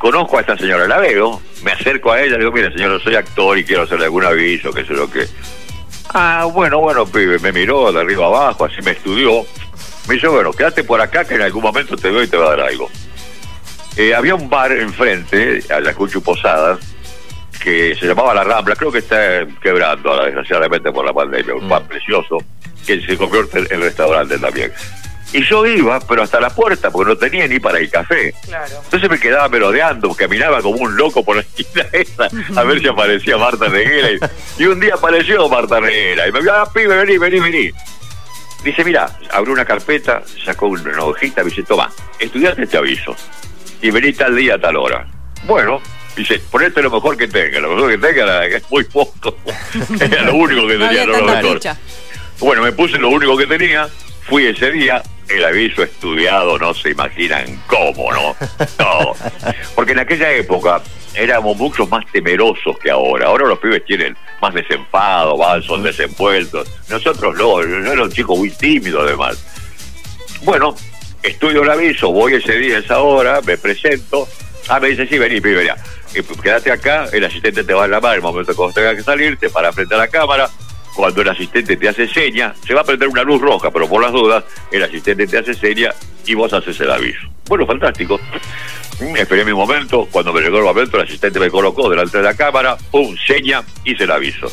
conozco 0.01 0.37
a 0.37 0.41
esta 0.41 0.57
señora, 0.57 0.87
la 0.87 0.97
veo, 0.97 1.39
me 1.63 1.71
acerco 1.73 2.11
a 2.11 2.19
ella, 2.19 2.33
le 2.33 2.39
digo, 2.39 2.51
mira 2.51 2.71
señora, 2.71 2.99
soy 3.03 3.13
actor 3.15 3.55
y 3.59 3.63
quiero 3.63 3.83
hacerle 3.83 4.05
algún 4.05 4.25
aviso, 4.25 4.73
qué 4.73 4.83
sé 4.83 4.95
yo 4.95 5.09
qué. 5.09 5.27
Ah, 6.13 6.47
bueno, 6.51 6.79
bueno, 6.79 7.05
pibe, 7.05 7.37
me 7.37 7.51
miró 7.51 7.91
de 7.91 8.01
arriba 8.01 8.25
abajo, 8.25 8.65
así 8.65 8.81
me 8.81 8.91
estudió. 8.91 9.45
Me 10.07 10.15
dice, 10.15 10.27
bueno, 10.27 10.51
quédate 10.51 10.83
por 10.83 10.99
acá 10.99 11.23
que 11.23 11.35
en 11.35 11.43
algún 11.43 11.61
momento 11.61 11.95
te 11.95 12.09
veo 12.09 12.23
y 12.23 12.27
te 12.27 12.35
va 12.35 12.47
a 12.47 12.55
dar 12.57 12.61
algo. 12.67 12.89
Eh, 13.95 14.15
había 14.15 14.33
un 14.33 14.49
bar 14.49 14.71
enfrente, 14.71 15.63
a 15.69 15.79
la 15.79 15.93
Cuchu 15.93 16.21
Posadas, 16.23 16.79
que 17.63 17.95
se 17.95 18.07
llamaba 18.07 18.33
La 18.33 18.43
Rambla, 18.43 18.75
creo 18.75 18.91
que 18.91 18.97
está 18.97 19.45
quebrando 19.61 20.09
ahora, 20.09 20.25
desgraciadamente 20.25 20.91
por 20.91 21.05
la 21.05 21.13
pandemia, 21.13 21.53
un 21.53 21.65
Mm. 21.65 21.69
bar 21.69 21.83
precioso, 21.87 22.39
que 22.87 22.99
se 23.05 23.15
convierte 23.17 23.59
en 23.73 23.81
restaurante 23.81 24.39
también. 24.39 24.73
Y 25.33 25.43
yo 25.45 25.65
iba, 25.65 25.99
pero 26.01 26.23
hasta 26.23 26.39
la 26.41 26.49
puerta, 26.49 26.91
porque 26.91 27.09
no 27.11 27.17
tenía 27.17 27.47
ni 27.47 27.57
para 27.59 27.79
el 27.79 27.89
café. 27.89 28.33
Claro. 28.45 28.75
Entonces 28.83 29.09
me 29.09 29.17
quedaba 29.19 29.47
merodeando, 29.47 30.13
caminaba 30.13 30.61
como 30.61 30.77
un 30.79 30.97
loco 30.97 31.23
por 31.23 31.37
la 31.37 31.41
esquina 31.55 31.85
esa, 31.93 32.27
a 32.59 32.63
ver 32.63 32.81
si 32.81 32.87
aparecía 32.89 33.37
Marta 33.37 33.67
Reguera. 33.67 34.11
Y, 34.11 34.63
y 34.63 34.65
un 34.67 34.79
día 34.79 34.95
apareció 34.95 35.47
Marta 35.47 35.79
Reguera. 35.79 36.27
Y 36.27 36.31
me 36.33 36.41
dijo, 36.41 36.51
ah, 36.53 36.69
pibe, 36.73 36.95
vení, 36.97 37.17
vení, 37.17 37.39
vení. 37.39 37.71
Dice, 38.63 38.83
mira, 38.83 39.17
abrió 39.31 39.53
una 39.53 39.65
carpeta, 39.65 40.21
sacó 40.45 40.67
una 40.67 41.03
hojita, 41.03 41.43
me 41.43 41.49
dice, 41.49 41.63
toma, 41.63 41.89
estudiante 42.19 42.67
te 42.67 42.77
aviso. 42.77 43.15
Y 43.81 43.89
vení 43.89 44.13
tal 44.13 44.35
día, 44.35 44.55
a 44.55 44.59
tal 44.59 44.75
hora. 44.75 45.07
Bueno, 45.45 45.81
dice, 46.15 46.39
ponete 46.51 46.81
lo 46.81 46.91
mejor 46.91 47.15
que 47.17 47.27
tenga. 47.27 47.59
Lo 47.61 47.73
mejor 47.73 47.89
que 47.91 47.97
tenga 47.97 48.23
era- 48.23 48.45
es 48.45 48.69
muy 48.69 48.83
poco. 48.83 49.35
Era 49.99 50.23
lo 50.23 50.35
único 50.35 50.67
que 50.67 50.75
No 50.77 50.87
tenía, 50.89 51.03
había 51.03 51.05
no 51.05 51.25
lo 51.25 51.35
mejor. 51.35 51.59
Bueno, 52.39 52.61
me 52.63 52.71
puse 52.73 52.97
lo 52.99 53.09
único 53.09 53.35
que 53.37 53.47
tenía, 53.47 53.87
fui 54.27 54.45
ese 54.45 54.71
día, 54.71 55.01
el 55.35 55.45
aviso 55.45 55.83
estudiado, 55.83 56.57
no 56.57 56.73
se 56.73 56.91
imaginan 56.91 57.61
cómo, 57.67 58.11
¿no? 58.11 58.35
No. 58.79 59.13
Porque 59.75 59.91
en 59.93 59.99
aquella 59.99 60.31
época 60.31 60.81
éramos 61.13 61.57
mucho 61.57 61.85
más 61.87 62.05
temerosos 62.11 62.77
que 62.79 62.91
ahora. 62.91 63.27
Ahora 63.27 63.47
los 63.47 63.59
pibes 63.59 63.85
tienen 63.85 64.15
más 64.41 64.53
desenfado, 64.53 65.37
van, 65.37 65.61
son 65.63 65.83
desenvueltos. 65.83 66.69
Nosotros 66.89 67.35
no, 67.35 67.61
yo 67.61 67.91
era 67.91 68.03
un 68.03 68.11
chico 68.11 68.35
muy 68.35 68.49
tímido 68.51 69.01
además. 69.01 69.43
Bueno, 70.43 70.75
estudio 71.21 71.63
el 71.63 71.69
aviso, 71.69 72.11
voy 72.11 72.35
ese 72.35 72.53
día, 72.53 72.79
esa 72.79 72.99
hora, 72.99 73.41
me 73.41 73.57
presento. 73.57 74.27
Ah, 74.67 74.79
me 74.79 74.89
dice, 74.89 75.07
sí, 75.07 75.17
vení, 75.17 75.41
pibe, 75.41 75.57
vení. 75.57 75.69
Eh, 76.13 76.23
Quédate 76.41 76.71
acá, 76.71 77.07
el 77.11 77.23
asistente 77.23 77.63
te 77.63 77.73
va 77.73 77.85
a 77.85 77.87
llamar, 77.87 78.15
el 78.15 78.21
momento 78.21 78.51
que 78.51 78.57
vos 78.57 78.73
tengas 78.73 78.95
que 78.95 79.03
salir, 79.03 79.37
te 79.37 79.49
para 79.49 79.71
frente 79.71 79.95
a 79.95 79.99
la 79.99 80.07
cámara. 80.07 80.49
Cuando 80.95 81.21
el 81.21 81.29
asistente 81.29 81.77
te 81.77 81.87
hace 81.89 82.07
seña, 82.07 82.53
se 82.65 82.73
va 82.73 82.81
a 82.81 82.83
prender 82.83 83.07
una 83.07 83.23
luz 83.23 83.41
roja, 83.41 83.71
pero 83.71 83.87
por 83.87 84.01
las 84.01 84.11
dudas, 84.11 84.43
el 84.71 84.83
asistente 84.83 85.25
te 85.27 85.37
hace 85.37 85.53
seña 85.53 85.91
y 86.25 86.33
vos 86.33 86.51
haces 86.53 86.79
el 86.81 86.91
aviso. 86.91 87.21
Bueno, 87.47 87.65
fantástico. 87.65 88.19
Mm, 88.99 89.15
Esperé 89.17 89.45
mi 89.45 89.53
momento, 89.53 90.07
cuando 90.11 90.31
me 90.33 90.41
llegó 90.41 90.57
el 90.57 90.63
momento, 90.65 90.97
el 90.97 91.03
asistente 91.03 91.39
me 91.39 91.49
colocó 91.49 91.89
delante 91.89 92.17
de 92.17 92.23
la 92.23 92.35
cámara, 92.35 92.77
pum, 92.91 93.15
seña, 93.25 93.63
hice 93.85 94.03
el 94.03 94.11
aviso. 94.11 94.51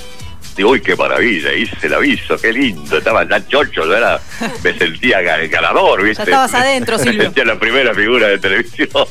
Digo, 0.57 0.70
uy, 0.70 0.81
qué 0.81 0.96
maravilla, 0.96 1.53
hice 1.53 1.87
el 1.87 1.94
aviso, 1.94 2.37
qué 2.40 2.53
lindo, 2.53 2.98
estaba 2.98 3.27
tan 3.29 3.46
chocho, 3.46 3.85
yo 3.85 3.94
era, 3.96 4.18
me 4.64 4.77
sentía 4.77 5.20
ga- 5.20 5.48
ganador, 5.48 6.03
¿viste? 6.03 6.22
estabas 6.24 6.53
adentro, 6.55 6.96
Me 6.98 7.05
Silvio. 7.05 7.22
sentía 7.24 7.44
la 7.44 7.59
primera 7.59 7.94
figura 7.94 8.29
de 8.29 8.38
televisión. 8.38 8.88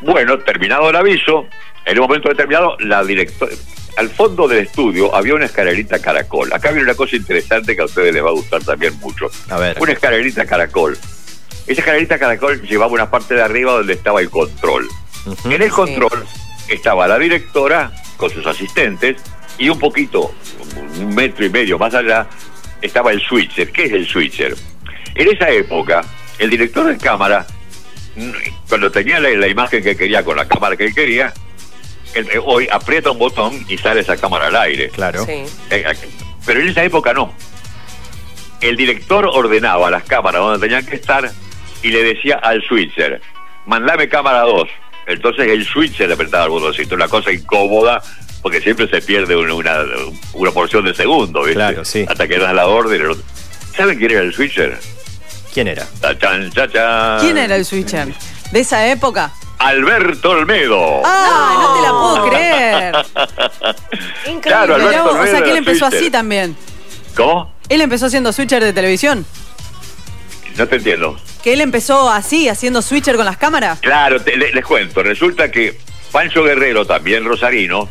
Bueno, 0.00 0.36
terminado 0.40 0.90
el 0.90 0.96
aviso, 0.96 1.46
en 1.84 1.98
un 1.98 2.06
momento 2.08 2.28
determinado, 2.28 2.76
la 2.80 3.04
directora, 3.04 3.52
al 3.96 4.10
fondo 4.10 4.48
del 4.48 4.60
estudio 4.66 5.14
había 5.14 5.34
una 5.34 5.46
escalerita 5.46 6.00
caracol. 6.00 6.52
Acá 6.52 6.70
viene 6.70 6.84
una 6.84 6.94
cosa 6.94 7.16
interesante 7.16 7.76
que 7.76 7.82
a 7.82 7.84
ustedes 7.84 8.12
les 8.14 8.24
va 8.24 8.30
a 8.30 8.32
gustar 8.32 8.62
también 8.62 8.98
mucho. 9.00 9.30
A 9.50 9.58
ver. 9.58 9.76
Una 9.80 9.92
escalerita 9.92 10.46
caracol. 10.46 10.96
Esa 11.66 11.80
escalerita 11.80 12.18
caracol 12.18 12.62
llevaba 12.62 12.92
una 12.92 13.10
parte 13.10 13.34
de 13.34 13.42
arriba 13.42 13.72
donde 13.72 13.92
estaba 13.92 14.20
el 14.20 14.30
control. 14.30 14.88
En 15.44 15.62
el 15.62 15.70
control 15.70 16.24
estaba 16.68 17.06
la 17.06 17.18
directora 17.18 17.92
con 18.16 18.30
sus 18.30 18.46
asistentes 18.46 19.20
y 19.58 19.68
un 19.68 19.78
poquito, 19.78 20.34
un 20.98 21.14
metro 21.14 21.44
y 21.44 21.50
medio 21.50 21.78
más 21.78 21.94
allá, 21.94 22.26
estaba 22.80 23.12
el 23.12 23.20
switcher. 23.20 23.70
¿Qué 23.70 23.84
es 23.84 23.92
el 23.92 24.08
switcher? 24.08 24.56
En 25.14 25.28
esa 25.28 25.50
época, 25.50 26.02
el 26.38 26.50
director 26.50 26.86
de 26.86 26.96
cámara, 26.98 27.46
mm, 28.16 28.30
cuando 28.68 28.90
tenía 28.90 29.20
la, 29.20 29.30
la 29.30 29.46
imagen 29.46 29.82
que 29.82 29.96
quería 29.96 30.24
con 30.24 30.36
la 30.36 30.48
cámara 30.48 30.76
que 30.76 30.86
él 30.86 30.94
quería, 30.94 31.32
hoy 32.44 32.68
aprieta 32.70 33.10
un 33.10 33.18
botón 33.18 33.64
y 33.68 33.78
sale 33.78 34.00
esa 34.00 34.16
cámara 34.16 34.46
al 34.48 34.56
aire. 34.56 34.88
Claro. 34.90 35.24
Sí. 35.24 35.44
Eh, 35.70 35.84
Pero 36.46 36.60
en 36.60 36.68
esa 36.68 36.84
época 36.84 37.12
no. 37.12 37.34
El 38.60 38.76
director 38.76 39.26
ordenaba 39.26 39.90
las 39.90 40.04
cámaras 40.04 40.40
donde 40.40 40.66
tenían 40.66 40.86
que 40.86 40.96
estar 40.96 41.30
y 41.82 41.88
le 41.88 42.02
decía 42.04 42.36
al 42.36 42.62
switcher, 42.62 43.20
mandame 43.66 44.08
cámara 44.08 44.40
2. 44.42 44.68
Entonces 45.06 45.48
el 45.48 45.64
switcher 45.66 46.06
le 46.08 46.14
apretaba 46.14 46.44
el 46.44 46.50
botoncito, 46.50 46.94
una 46.94 47.08
cosa 47.08 47.32
incómoda, 47.32 48.00
porque 48.40 48.60
siempre 48.60 48.88
se 48.88 49.00
pierde 49.02 49.34
una, 49.34 49.54
una, 49.54 49.78
una 50.34 50.50
porción 50.52 50.84
de 50.84 50.94
segundo, 50.94 51.40
¿viste? 51.40 51.54
Claro, 51.54 51.84
sí. 51.84 52.06
Hasta 52.08 52.28
que 52.28 52.38
das 52.38 52.54
la 52.54 52.66
orden. 52.68 53.02
¿Saben 53.76 53.98
quién 53.98 54.10
era 54.12 54.20
el 54.20 54.32
switcher? 54.32 54.78
¿Quién 55.52 55.68
era? 55.68 55.86
Tachan, 56.00 56.50
chachan. 56.52 57.20
¿Quién 57.20 57.38
era 57.38 57.56
el 57.56 57.64
switcher? 57.64 58.08
¿De 58.52 58.60
esa 58.60 58.86
época? 58.90 59.32
Alberto 59.62 60.30
Olmedo. 60.30 61.02
¡Ah! 61.04 61.58
No, 61.60 61.74
te 61.74 61.82
la 61.82 61.90
puedo 61.92 62.28
creer. 62.30 62.94
Increíble. 64.26 64.40
Claro, 64.42 64.74
Alberto 64.74 65.02
vos, 65.04 65.12
o 65.12 65.16
Olmedo 65.18 65.30
sea 65.36 65.44
que 65.44 65.50
él 65.50 65.56
empezó 65.58 65.78
switcher. 65.86 65.98
así 66.00 66.10
también. 66.10 66.56
¿Cómo? 67.16 67.52
Él 67.68 67.80
empezó 67.80 68.10
siendo 68.10 68.32
switcher 68.32 68.62
de 68.62 68.72
televisión. 68.72 69.24
No 70.56 70.66
te 70.68 70.76
entiendo. 70.76 71.18
Que 71.42 71.54
él 71.54 71.60
empezó 71.60 72.10
así, 72.10 72.48
haciendo 72.48 72.82
switcher 72.82 73.16
con 73.16 73.24
las 73.24 73.36
cámaras. 73.36 73.80
Claro, 73.80 74.20
te- 74.20 74.36
le- 74.36 74.52
les 74.52 74.64
cuento. 74.64 75.02
Resulta 75.02 75.50
que 75.50 75.78
Pancho 76.10 76.42
Guerrero, 76.44 76.84
también 76.86 77.24
rosarino, 77.24 77.88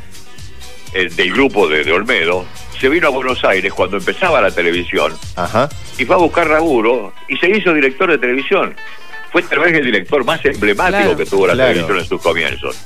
el 0.93 1.15
del 1.15 1.31
grupo 1.33 1.67
de, 1.67 1.83
de 1.83 1.91
Olmedo, 1.91 2.45
se 2.79 2.89
vino 2.89 3.07
a 3.07 3.11
Buenos 3.11 3.43
Aires 3.43 3.73
cuando 3.73 3.97
empezaba 3.97 4.41
la 4.41 4.51
televisión 4.51 5.17
Ajá. 5.35 5.69
y 5.97 6.05
fue 6.05 6.15
a 6.15 6.19
buscar 6.19 6.47
laburo 6.47 7.13
y 7.27 7.37
se 7.37 7.49
hizo 7.49 7.73
director 7.73 8.09
de 8.09 8.17
televisión. 8.17 8.75
Fue 9.31 9.41
tal 9.43 9.59
vez 9.59 9.73
el 9.75 9.85
director 9.85 10.23
más 10.25 10.43
emblemático 10.45 10.97
Claro. 11.01 11.17
que 11.17 11.25
tuvo 11.25 11.47
la 11.47 11.53
Claro. 11.53 11.69
televisión 11.71 11.99
en 11.99 12.05
sus 12.05 12.21
comienzos. 12.21 12.77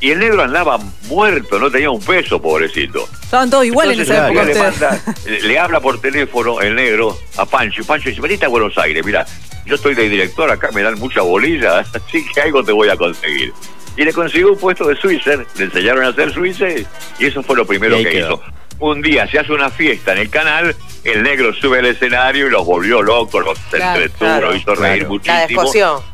Y 0.00 0.10
el 0.12 0.18
negro 0.18 0.42
andaba 0.42 0.78
muerto, 1.08 1.58
no 1.58 1.70
tenía 1.70 1.90
un 1.90 2.00
peso, 2.02 2.40
pobrecito. 2.40 3.06
Estaban 3.22 3.50
todos 3.50 3.66
iguales 3.66 3.98
en 3.98 4.00
Entonces, 4.00 4.16
esa 4.16 4.28
época 4.28 4.44
le, 4.44 5.44
manda- 5.48 5.62
habla 5.62 5.80
por 5.80 6.00
teléfono 6.00 6.60
el 6.62 6.74
negro 6.74 7.18
a 7.36 7.44
Pancho 7.44 7.82
y 7.82 7.84
Pancho 7.84 8.08
dice, 8.08 8.20
venite 8.20 8.46
a 8.46 8.48
Buenos 8.48 8.76
Aires, 8.78 9.04
mira, 9.04 9.26
yo 9.66 9.74
estoy 9.74 9.94
de 9.94 10.08
director 10.08 10.50
acá, 10.50 10.70
me 10.72 10.82
dan 10.82 10.98
mucha 10.98 11.20
bolilla, 11.20 11.80
así 11.94 12.24
que 12.34 12.40
algo 12.40 12.64
te 12.64 12.72
voy 12.72 12.88
a 12.88 12.96
conseguir. 12.96 13.52
Y 13.96 14.04
le 14.04 14.12
consiguió 14.14 14.52
un 14.52 14.58
puesto 14.58 14.88
de 14.88 14.96
switcher, 14.96 15.46
le 15.56 15.64
enseñaron 15.64 16.02
a 16.04 16.08
hacer 16.08 16.32
switcher 16.32 16.86
y 17.18 17.26
eso 17.26 17.42
fue 17.42 17.54
lo 17.56 17.66
primero 17.66 17.98
que 17.98 18.04
quedó. 18.04 18.34
hizo. 18.36 18.42
Un 18.78 19.02
día 19.02 19.28
se 19.30 19.38
hace 19.38 19.52
una 19.52 19.68
fiesta 19.68 20.12
en 20.12 20.18
el 20.18 20.30
canal, 20.30 20.74
el 21.04 21.22
negro 21.22 21.52
sube 21.54 21.78
al 21.78 21.86
escenario 21.86 22.46
y 22.46 22.50
los 22.50 22.64
volvió 22.64 23.02
locos, 23.02 23.44
los 23.44 23.58
Claro, 23.70 24.00
entretuvo, 24.02 24.18
claro. 24.18 24.46
los 24.48 24.56
hizo 24.56 24.74
reír 24.74 24.78
Claro. 24.80 25.02
La 25.02 25.08
muchísimo. 25.08 25.62
descoció. 25.62 26.04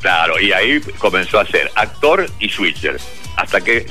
Claro, 0.00 0.40
y 0.40 0.52
ahí 0.52 0.80
comenzó 0.98 1.38
a 1.40 1.46
ser 1.46 1.70
actor 1.74 2.26
y 2.38 2.48
switcher. 2.48 2.98
Hasta 3.36 3.60
que 3.60 3.86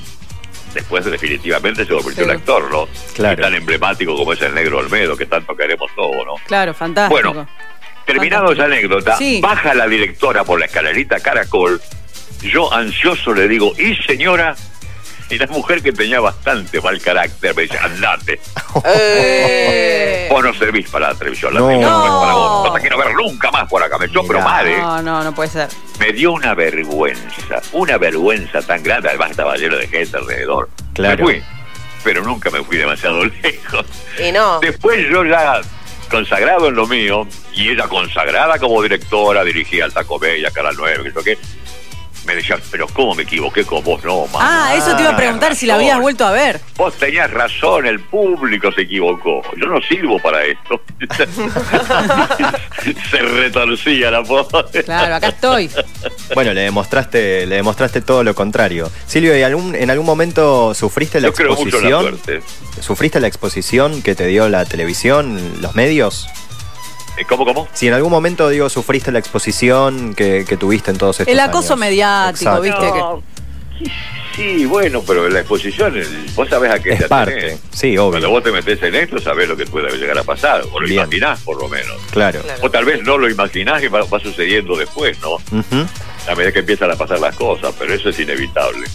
después 0.73 1.05
definitivamente 1.05 1.85
se 1.85 1.93
convirtió 1.93 2.23
Sí. 2.25 2.29
en 2.29 2.35
actor, 2.35 2.71
¿no? 2.71 2.88
Claro. 3.15 3.39
Y 3.39 3.41
tan 3.43 3.53
emblemático 3.55 4.15
como 4.15 4.33
es 4.33 4.41
el 4.41 4.53
negro 4.55 4.79
Olmedo, 4.79 5.15
que 5.15 5.25
tanto 5.27 5.55
queremos 5.55 5.89
todos, 5.95 6.25
¿no? 6.25 6.35
Claro, 6.47 6.73
fantástico. 6.73 7.21
Bueno, 7.33 7.47
Terminado 8.05 8.51
esa 8.51 8.63
anécdota, 8.63 9.15
Sí. 9.17 9.39
baja 9.39 9.75
la 9.75 9.88
directora 9.88 10.43
por 10.43 10.59
la 10.59 10.65
escalerita 10.65 11.19
Caracol. 11.19 11.79
Yo 12.41 12.73
ansioso 12.73 13.35
le 13.35 13.47
digo, 13.47 13.71
¿y 13.77 13.93
señora? 14.03 14.55
Y 15.35 15.37
la 15.37 15.47
mujer 15.47 15.81
que 15.83 15.91
tenía 15.91 16.19
bastante 16.19 16.81
mal 16.81 16.99
carácter 17.01 17.55
me 17.55 17.63
dice, 17.63 17.77
andate. 17.77 18.39
Eh. 18.85 20.27
Vos 20.31 20.43
no 20.43 20.53
servís 20.53 20.89
para 20.89 21.09
la 21.09 21.15
televisión, 21.15 21.53
la 21.53 21.59
No. 21.59 21.67
televisión 21.67 21.91
no 21.93 22.05
es 22.05 22.21
para 22.21 22.33
vos. 22.33 22.49
No. 22.49 22.65
No 22.69 22.73
te 22.73 22.81
quiero 22.81 22.97
ver 22.97 23.13
nunca 23.15 23.51
más 23.51 23.69
por 23.69 23.83
acá. 23.83 23.97
Me 23.97 24.05
echó, 24.05 24.23
pero 24.25 24.41
mal, 24.41 24.67
¿eh? 24.67 24.77
No, 24.79 25.01
no, 25.01 25.23
no 25.23 25.33
puede 25.35 25.49
ser. 25.49 25.69
Me 25.99 26.11
dio 26.13 26.31
una 26.31 26.53
vergüenza, 26.55 27.61
una 27.73 27.97
vergüenza 27.97 28.61
tan 28.61 28.81
grande. 28.83 29.09
Además 29.09 29.31
estaba 29.31 29.55
lleno 29.55 29.77
de 29.77 29.87
gente 29.87 30.17
alrededor. 30.17 30.69
Claro. 30.93 31.17
Me 31.25 31.33
fui, 31.35 31.43
pero 32.03 32.23
nunca 32.23 32.49
me 32.49 32.63
fui 32.63 32.77
demasiado 32.77 33.23
lejos. 33.43 33.85
Y 34.25 34.31
no. 34.31 34.59
Después 34.61 35.07
yo 35.11 35.23
ya 35.25 35.61
consagrado 36.09 36.69
en 36.69 36.75
lo 36.75 36.87
mío, 36.87 37.27
y 37.53 37.69
ella 37.69 37.87
consagrada 37.87 38.57
como 38.57 38.81
directora, 38.81 39.43
dirigía 39.43 39.85
Alta 39.85 40.03
Comedia, 40.05 40.49
Canal 40.49 40.73
9, 40.75 41.03
que 41.03 41.11
yo 41.13 41.23
qué, 41.23 41.37
me 42.25 42.36
decía, 42.36 42.58
pero 42.71 42.88
¿cómo 42.88 43.15
me 43.15 43.23
equivoqué 43.23 43.63
con 43.63 43.84
vos? 43.84 44.03
No, 44.03 44.25
mamá. 44.27 44.39
Ah, 44.41 44.75
eso 44.75 44.95
te 44.95 45.01
iba 45.01 45.12
a 45.12 45.17
preguntar 45.17 45.55
si 45.55 45.65
la 45.65 45.75
habías 45.75 45.99
vuelto 45.99 46.25
a 46.25 46.32
ver. 46.32 46.60
Vos 46.75 46.93
tenías 46.95 47.29
razón, 47.32 47.86
el 47.86 47.99
público 47.99 48.71
se 48.71 48.82
equivocó. 48.82 49.41
Yo 49.58 49.67
no 49.67 49.82
sirvo 49.82 50.19
para 50.19 50.43
esto. 50.45 50.82
se 53.12 53.17
retorcía 53.17 54.12
la 54.12 54.23
pobre. 54.23 54.84
Claro, 54.84 55.15
acá 55.15 55.29
estoy. 55.29 55.69
Bueno, 56.34 56.53
le 56.53 56.62
demostraste, 56.62 57.45
le 57.45 57.55
demostraste 57.55 58.01
todo 58.01 58.23
lo 58.23 58.36
contrario. 58.36 58.91
Silvio, 59.08 59.38
¿y 59.38 59.41
algún, 59.41 59.75
en 59.75 59.89
algún 59.89 60.05
momento 60.05 60.73
sufriste 60.73 61.21
la 61.21 61.29
Yo 61.29 61.34
creo 61.34 61.55
mucho 61.55 61.79
en 61.79 61.91
la 61.91 61.99
exposición? 61.99 62.43
¿Sufriste 62.82 63.19
la 63.19 63.27
exposición 63.27 64.01
que 64.01 64.15
te 64.15 64.27
dio 64.27 64.49
la 64.49 64.65
televisión, 64.65 65.62
los 65.62 65.75
medios? 65.75 66.27
Eh, 67.19 67.25
¿Cómo, 67.27 67.45
cómo? 67.45 67.67
Si 67.73 67.88
en 67.88 67.93
algún 67.93 68.12
momento, 68.12 68.47
digo, 68.49 68.69
sufriste 68.69 69.12
la 69.12 69.19
exposición 69.19 70.13
que, 70.15 70.45
que 70.47 70.55
tuviste 70.58 70.89
en 70.91 70.97
todos 70.97 71.19
estos 71.19 71.32
El 71.34 71.39
acoso 71.39 71.73
años. 71.73 71.79
mediático, 71.82 72.49
Exacto. 72.49 72.62
¿viste? 72.62 72.88
No, 72.99 73.23
Sí, 74.36 74.65
bueno, 74.65 75.03
pero 75.05 75.27
la 75.27 75.39
exposición, 75.39 75.93
vos 76.36 76.47
sabés 76.47 76.71
a 76.71 76.79
qué 76.79 76.91
Es 76.93 76.99
te 76.99 77.08
parte, 77.10 77.58
sí, 77.71 77.95
Cuando 77.95 78.17
obvio, 78.17 78.29
vos 78.29 78.43
te 78.43 78.51
metés 78.53 78.82
en 78.84 78.95
esto, 78.95 79.19
sabés 79.19 79.49
lo 79.49 79.58
que 79.58 79.65
puede 79.65 79.89
llegar 79.97 80.17
a 80.17 80.23
pasar, 80.23 80.62
o 80.71 80.79
lo 80.79 80.88
Bien. 80.88 81.01
imaginás 81.01 81.41
por 81.41 81.60
lo 81.62 81.67
menos. 81.67 81.97
claro. 82.12 82.41
Claro. 82.41 82.60
O 82.63 82.71
tal 82.71 82.86
vez 82.86 83.03
no 83.03 83.17
lo 83.17 83.29
imaginás 83.29 83.84
y 83.84 83.88
va, 83.88 84.01
va 84.05 84.19
sucediendo 84.19 84.77
después, 84.77 85.17
¿no? 85.19 85.32
Ujú. 85.36 85.86
A 86.29 86.36
medida 86.36 86.53
que 86.53 86.60
empiezan 86.60 86.89
a 86.91 86.95
pasar 86.95 87.19
las 87.19 87.36
cosas, 87.36 87.73
pero 87.77 87.93
eso 87.93 88.10
es 88.10 88.19
inevitable. 88.19 88.88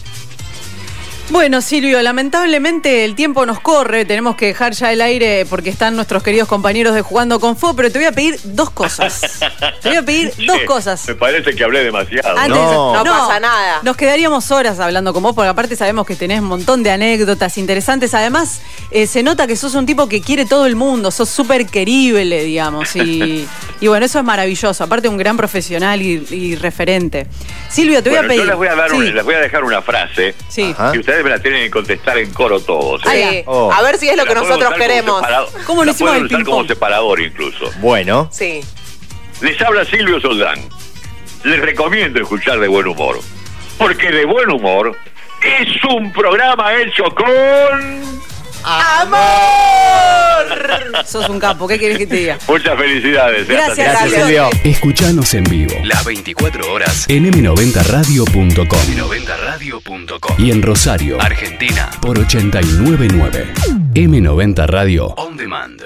Bueno, 1.30 1.62
Silvio, 1.62 2.00
lamentablemente 2.02 3.04
el 3.04 3.14
tiempo 3.14 3.46
nos 3.46 3.58
corre, 3.58 4.04
tenemos 4.04 4.36
que 4.36 4.46
dejar 4.46 4.72
ya 4.74 4.92
el 4.92 5.00
aire 5.00 5.46
porque 5.48 5.70
están 5.70 5.96
nuestros 5.96 6.22
queridos 6.22 6.46
compañeros 6.46 6.94
de 6.94 7.00
Jugando 7.02 7.40
con 7.40 7.56
Fo, 7.56 7.74
pero 7.74 7.90
te 7.90 7.98
voy 7.98 8.06
a 8.06 8.12
pedir 8.12 8.38
dos 8.44 8.68
cosas. 8.70 9.40
Te 9.82 9.88
voy 9.88 9.96
a 9.96 10.02
pedir 10.02 10.32
dos 10.46 10.60
cosas. 10.66 11.08
Me 11.08 11.14
parece 11.14 11.54
que 11.56 11.64
hablé 11.64 11.82
demasiado. 11.82 12.38
Antes- 12.38 12.54
No. 12.54 12.94
No 12.94 13.04
pasa 13.04 13.40
nada. 13.40 13.80
Nos 13.82 13.96
quedaríamos 13.96 14.50
horas 14.50 14.78
hablando 14.78 15.12
con 15.14 15.22
vos, 15.22 15.34
porque 15.34 15.48
aparte 15.48 15.74
sabemos 15.76 16.06
que 16.06 16.14
tenés 16.14 16.40
un 16.40 16.46
montón 16.46 16.82
de 16.82 16.90
anécdotas 16.90 17.56
interesantes. 17.58 18.12
Además, 18.14 18.60
eh, 18.90 19.06
se 19.06 19.22
nota 19.22 19.46
que 19.46 19.56
sos 19.56 19.74
un 19.74 19.86
tipo 19.86 20.08
que 20.08 20.20
quiere 20.20 20.44
todo 20.44 20.66
el 20.66 20.76
mundo, 20.76 21.10
sos 21.10 21.30
súper 21.30 21.66
querible, 21.66 22.44
digamos. 22.44 22.94
Y, 22.96 23.48
y 23.80 23.88
bueno, 23.88 24.04
eso 24.06 24.18
es 24.18 24.24
maravilloso. 24.24 24.84
Aparte, 24.84 25.08
un 25.08 25.16
gran 25.16 25.36
profesional 25.38 26.00
y, 26.02 26.24
y 26.30 26.54
referente. 26.56 27.26
Silvio, 27.70 28.02
te 28.02 28.10
voy 28.10 28.18
Bueno, 28.18 28.26
a 28.26 28.28
pedir. 28.28 28.40
yo 28.42 28.46
les 28.46 28.56
voy 28.56 28.68
a, 28.68 28.74
dar 28.76 28.90
Sí, 28.90 28.96
un- 28.96 29.14
les 29.14 29.24
voy 29.24 29.34
a 29.34 29.40
dejar 29.40 29.64
una 29.64 29.82
frase 29.82 30.34
sí. 30.48 30.72
Ajá. 30.78 30.92
y 30.94 30.98
ustedes 31.14 31.24
me 31.24 31.30
la 31.30 31.38
tienen 31.38 31.62
que 31.64 31.70
contestar 31.70 32.18
en 32.18 32.32
coro 32.32 32.60
todos. 32.60 33.02
Oh. 33.46 33.70
A 33.72 33.82
ver 33.82 33.98
si 33.98 34.08
es 34.08 34.16
lo 34.16 34.24
que 34.24 34.34
La 34.34 34.40
nosotros 34.40 34.74
queremos. 34.74 35.22
¿Cómo 35.64 35.84
lo 35.84 35.92
hicimos 35.92 36.10
pueden 36.12 36.26
el 36.26 36.32
usar 36.32 36.44
como 36.44 36.64
separador 36.66 37.20
incluso. 37.20 37.70
Bueno, 37.78 38.28
Sí. 38.32 38.60
Les 39.40 39.60
habla 39.62 39.84
Silvio 39.84 40.20
Soldán. 40.20 40.58
Les 41.44 41.60
recomiendo 41.60 42.20
escuchar 42.20 42.58
de 42.58 42.68
buen 42.68 42.88
humor. 42.88 43.20
Porque 43.78 44.10
de 44.10 44.24
buen 44.24 44.50
humor 44.50 44.96
es 45.42 45.84
un 45.84 46.12
programa 46.12 46.74
hecho 46.74 47.04
con... 47.14 48.23
¡Amor! 48.64 49.20
Sos 51.06 51.28
un 51.28 51.38
capo, 51.38 51.68
¿qué 51.68 51.78
querés 51.78 51.98
que 51.98 52.06
te 52.06 52.16
diga? 52.16 52.38
Muchas 52.48 52.76
felicidades. 52.78 53.46
Gracias, 53.46 53.76
gracias 53.76 54.22
Silvio. 54.22 54.48
Escuchanos 54.64 55.34
en 55.34 55.44
vivo 55.44 55.74
Las 55.84 56.04
24 56.04 56.72
horas 56.72 57.04
en 57.08 57.30
m90radio.com 57.30 58.78
90radio.com. 58.96 60.36
y 60.38 60.50
en 60.50 60.62
Rosario 60.62 61.20
Argentina 61.20 61.90
por 62.00 62.18
899. 62.18 63.52
M90 63.94 64.66
Radio. 64.66 65.06
On 65.16 65.36
Demand. 65.36 65.84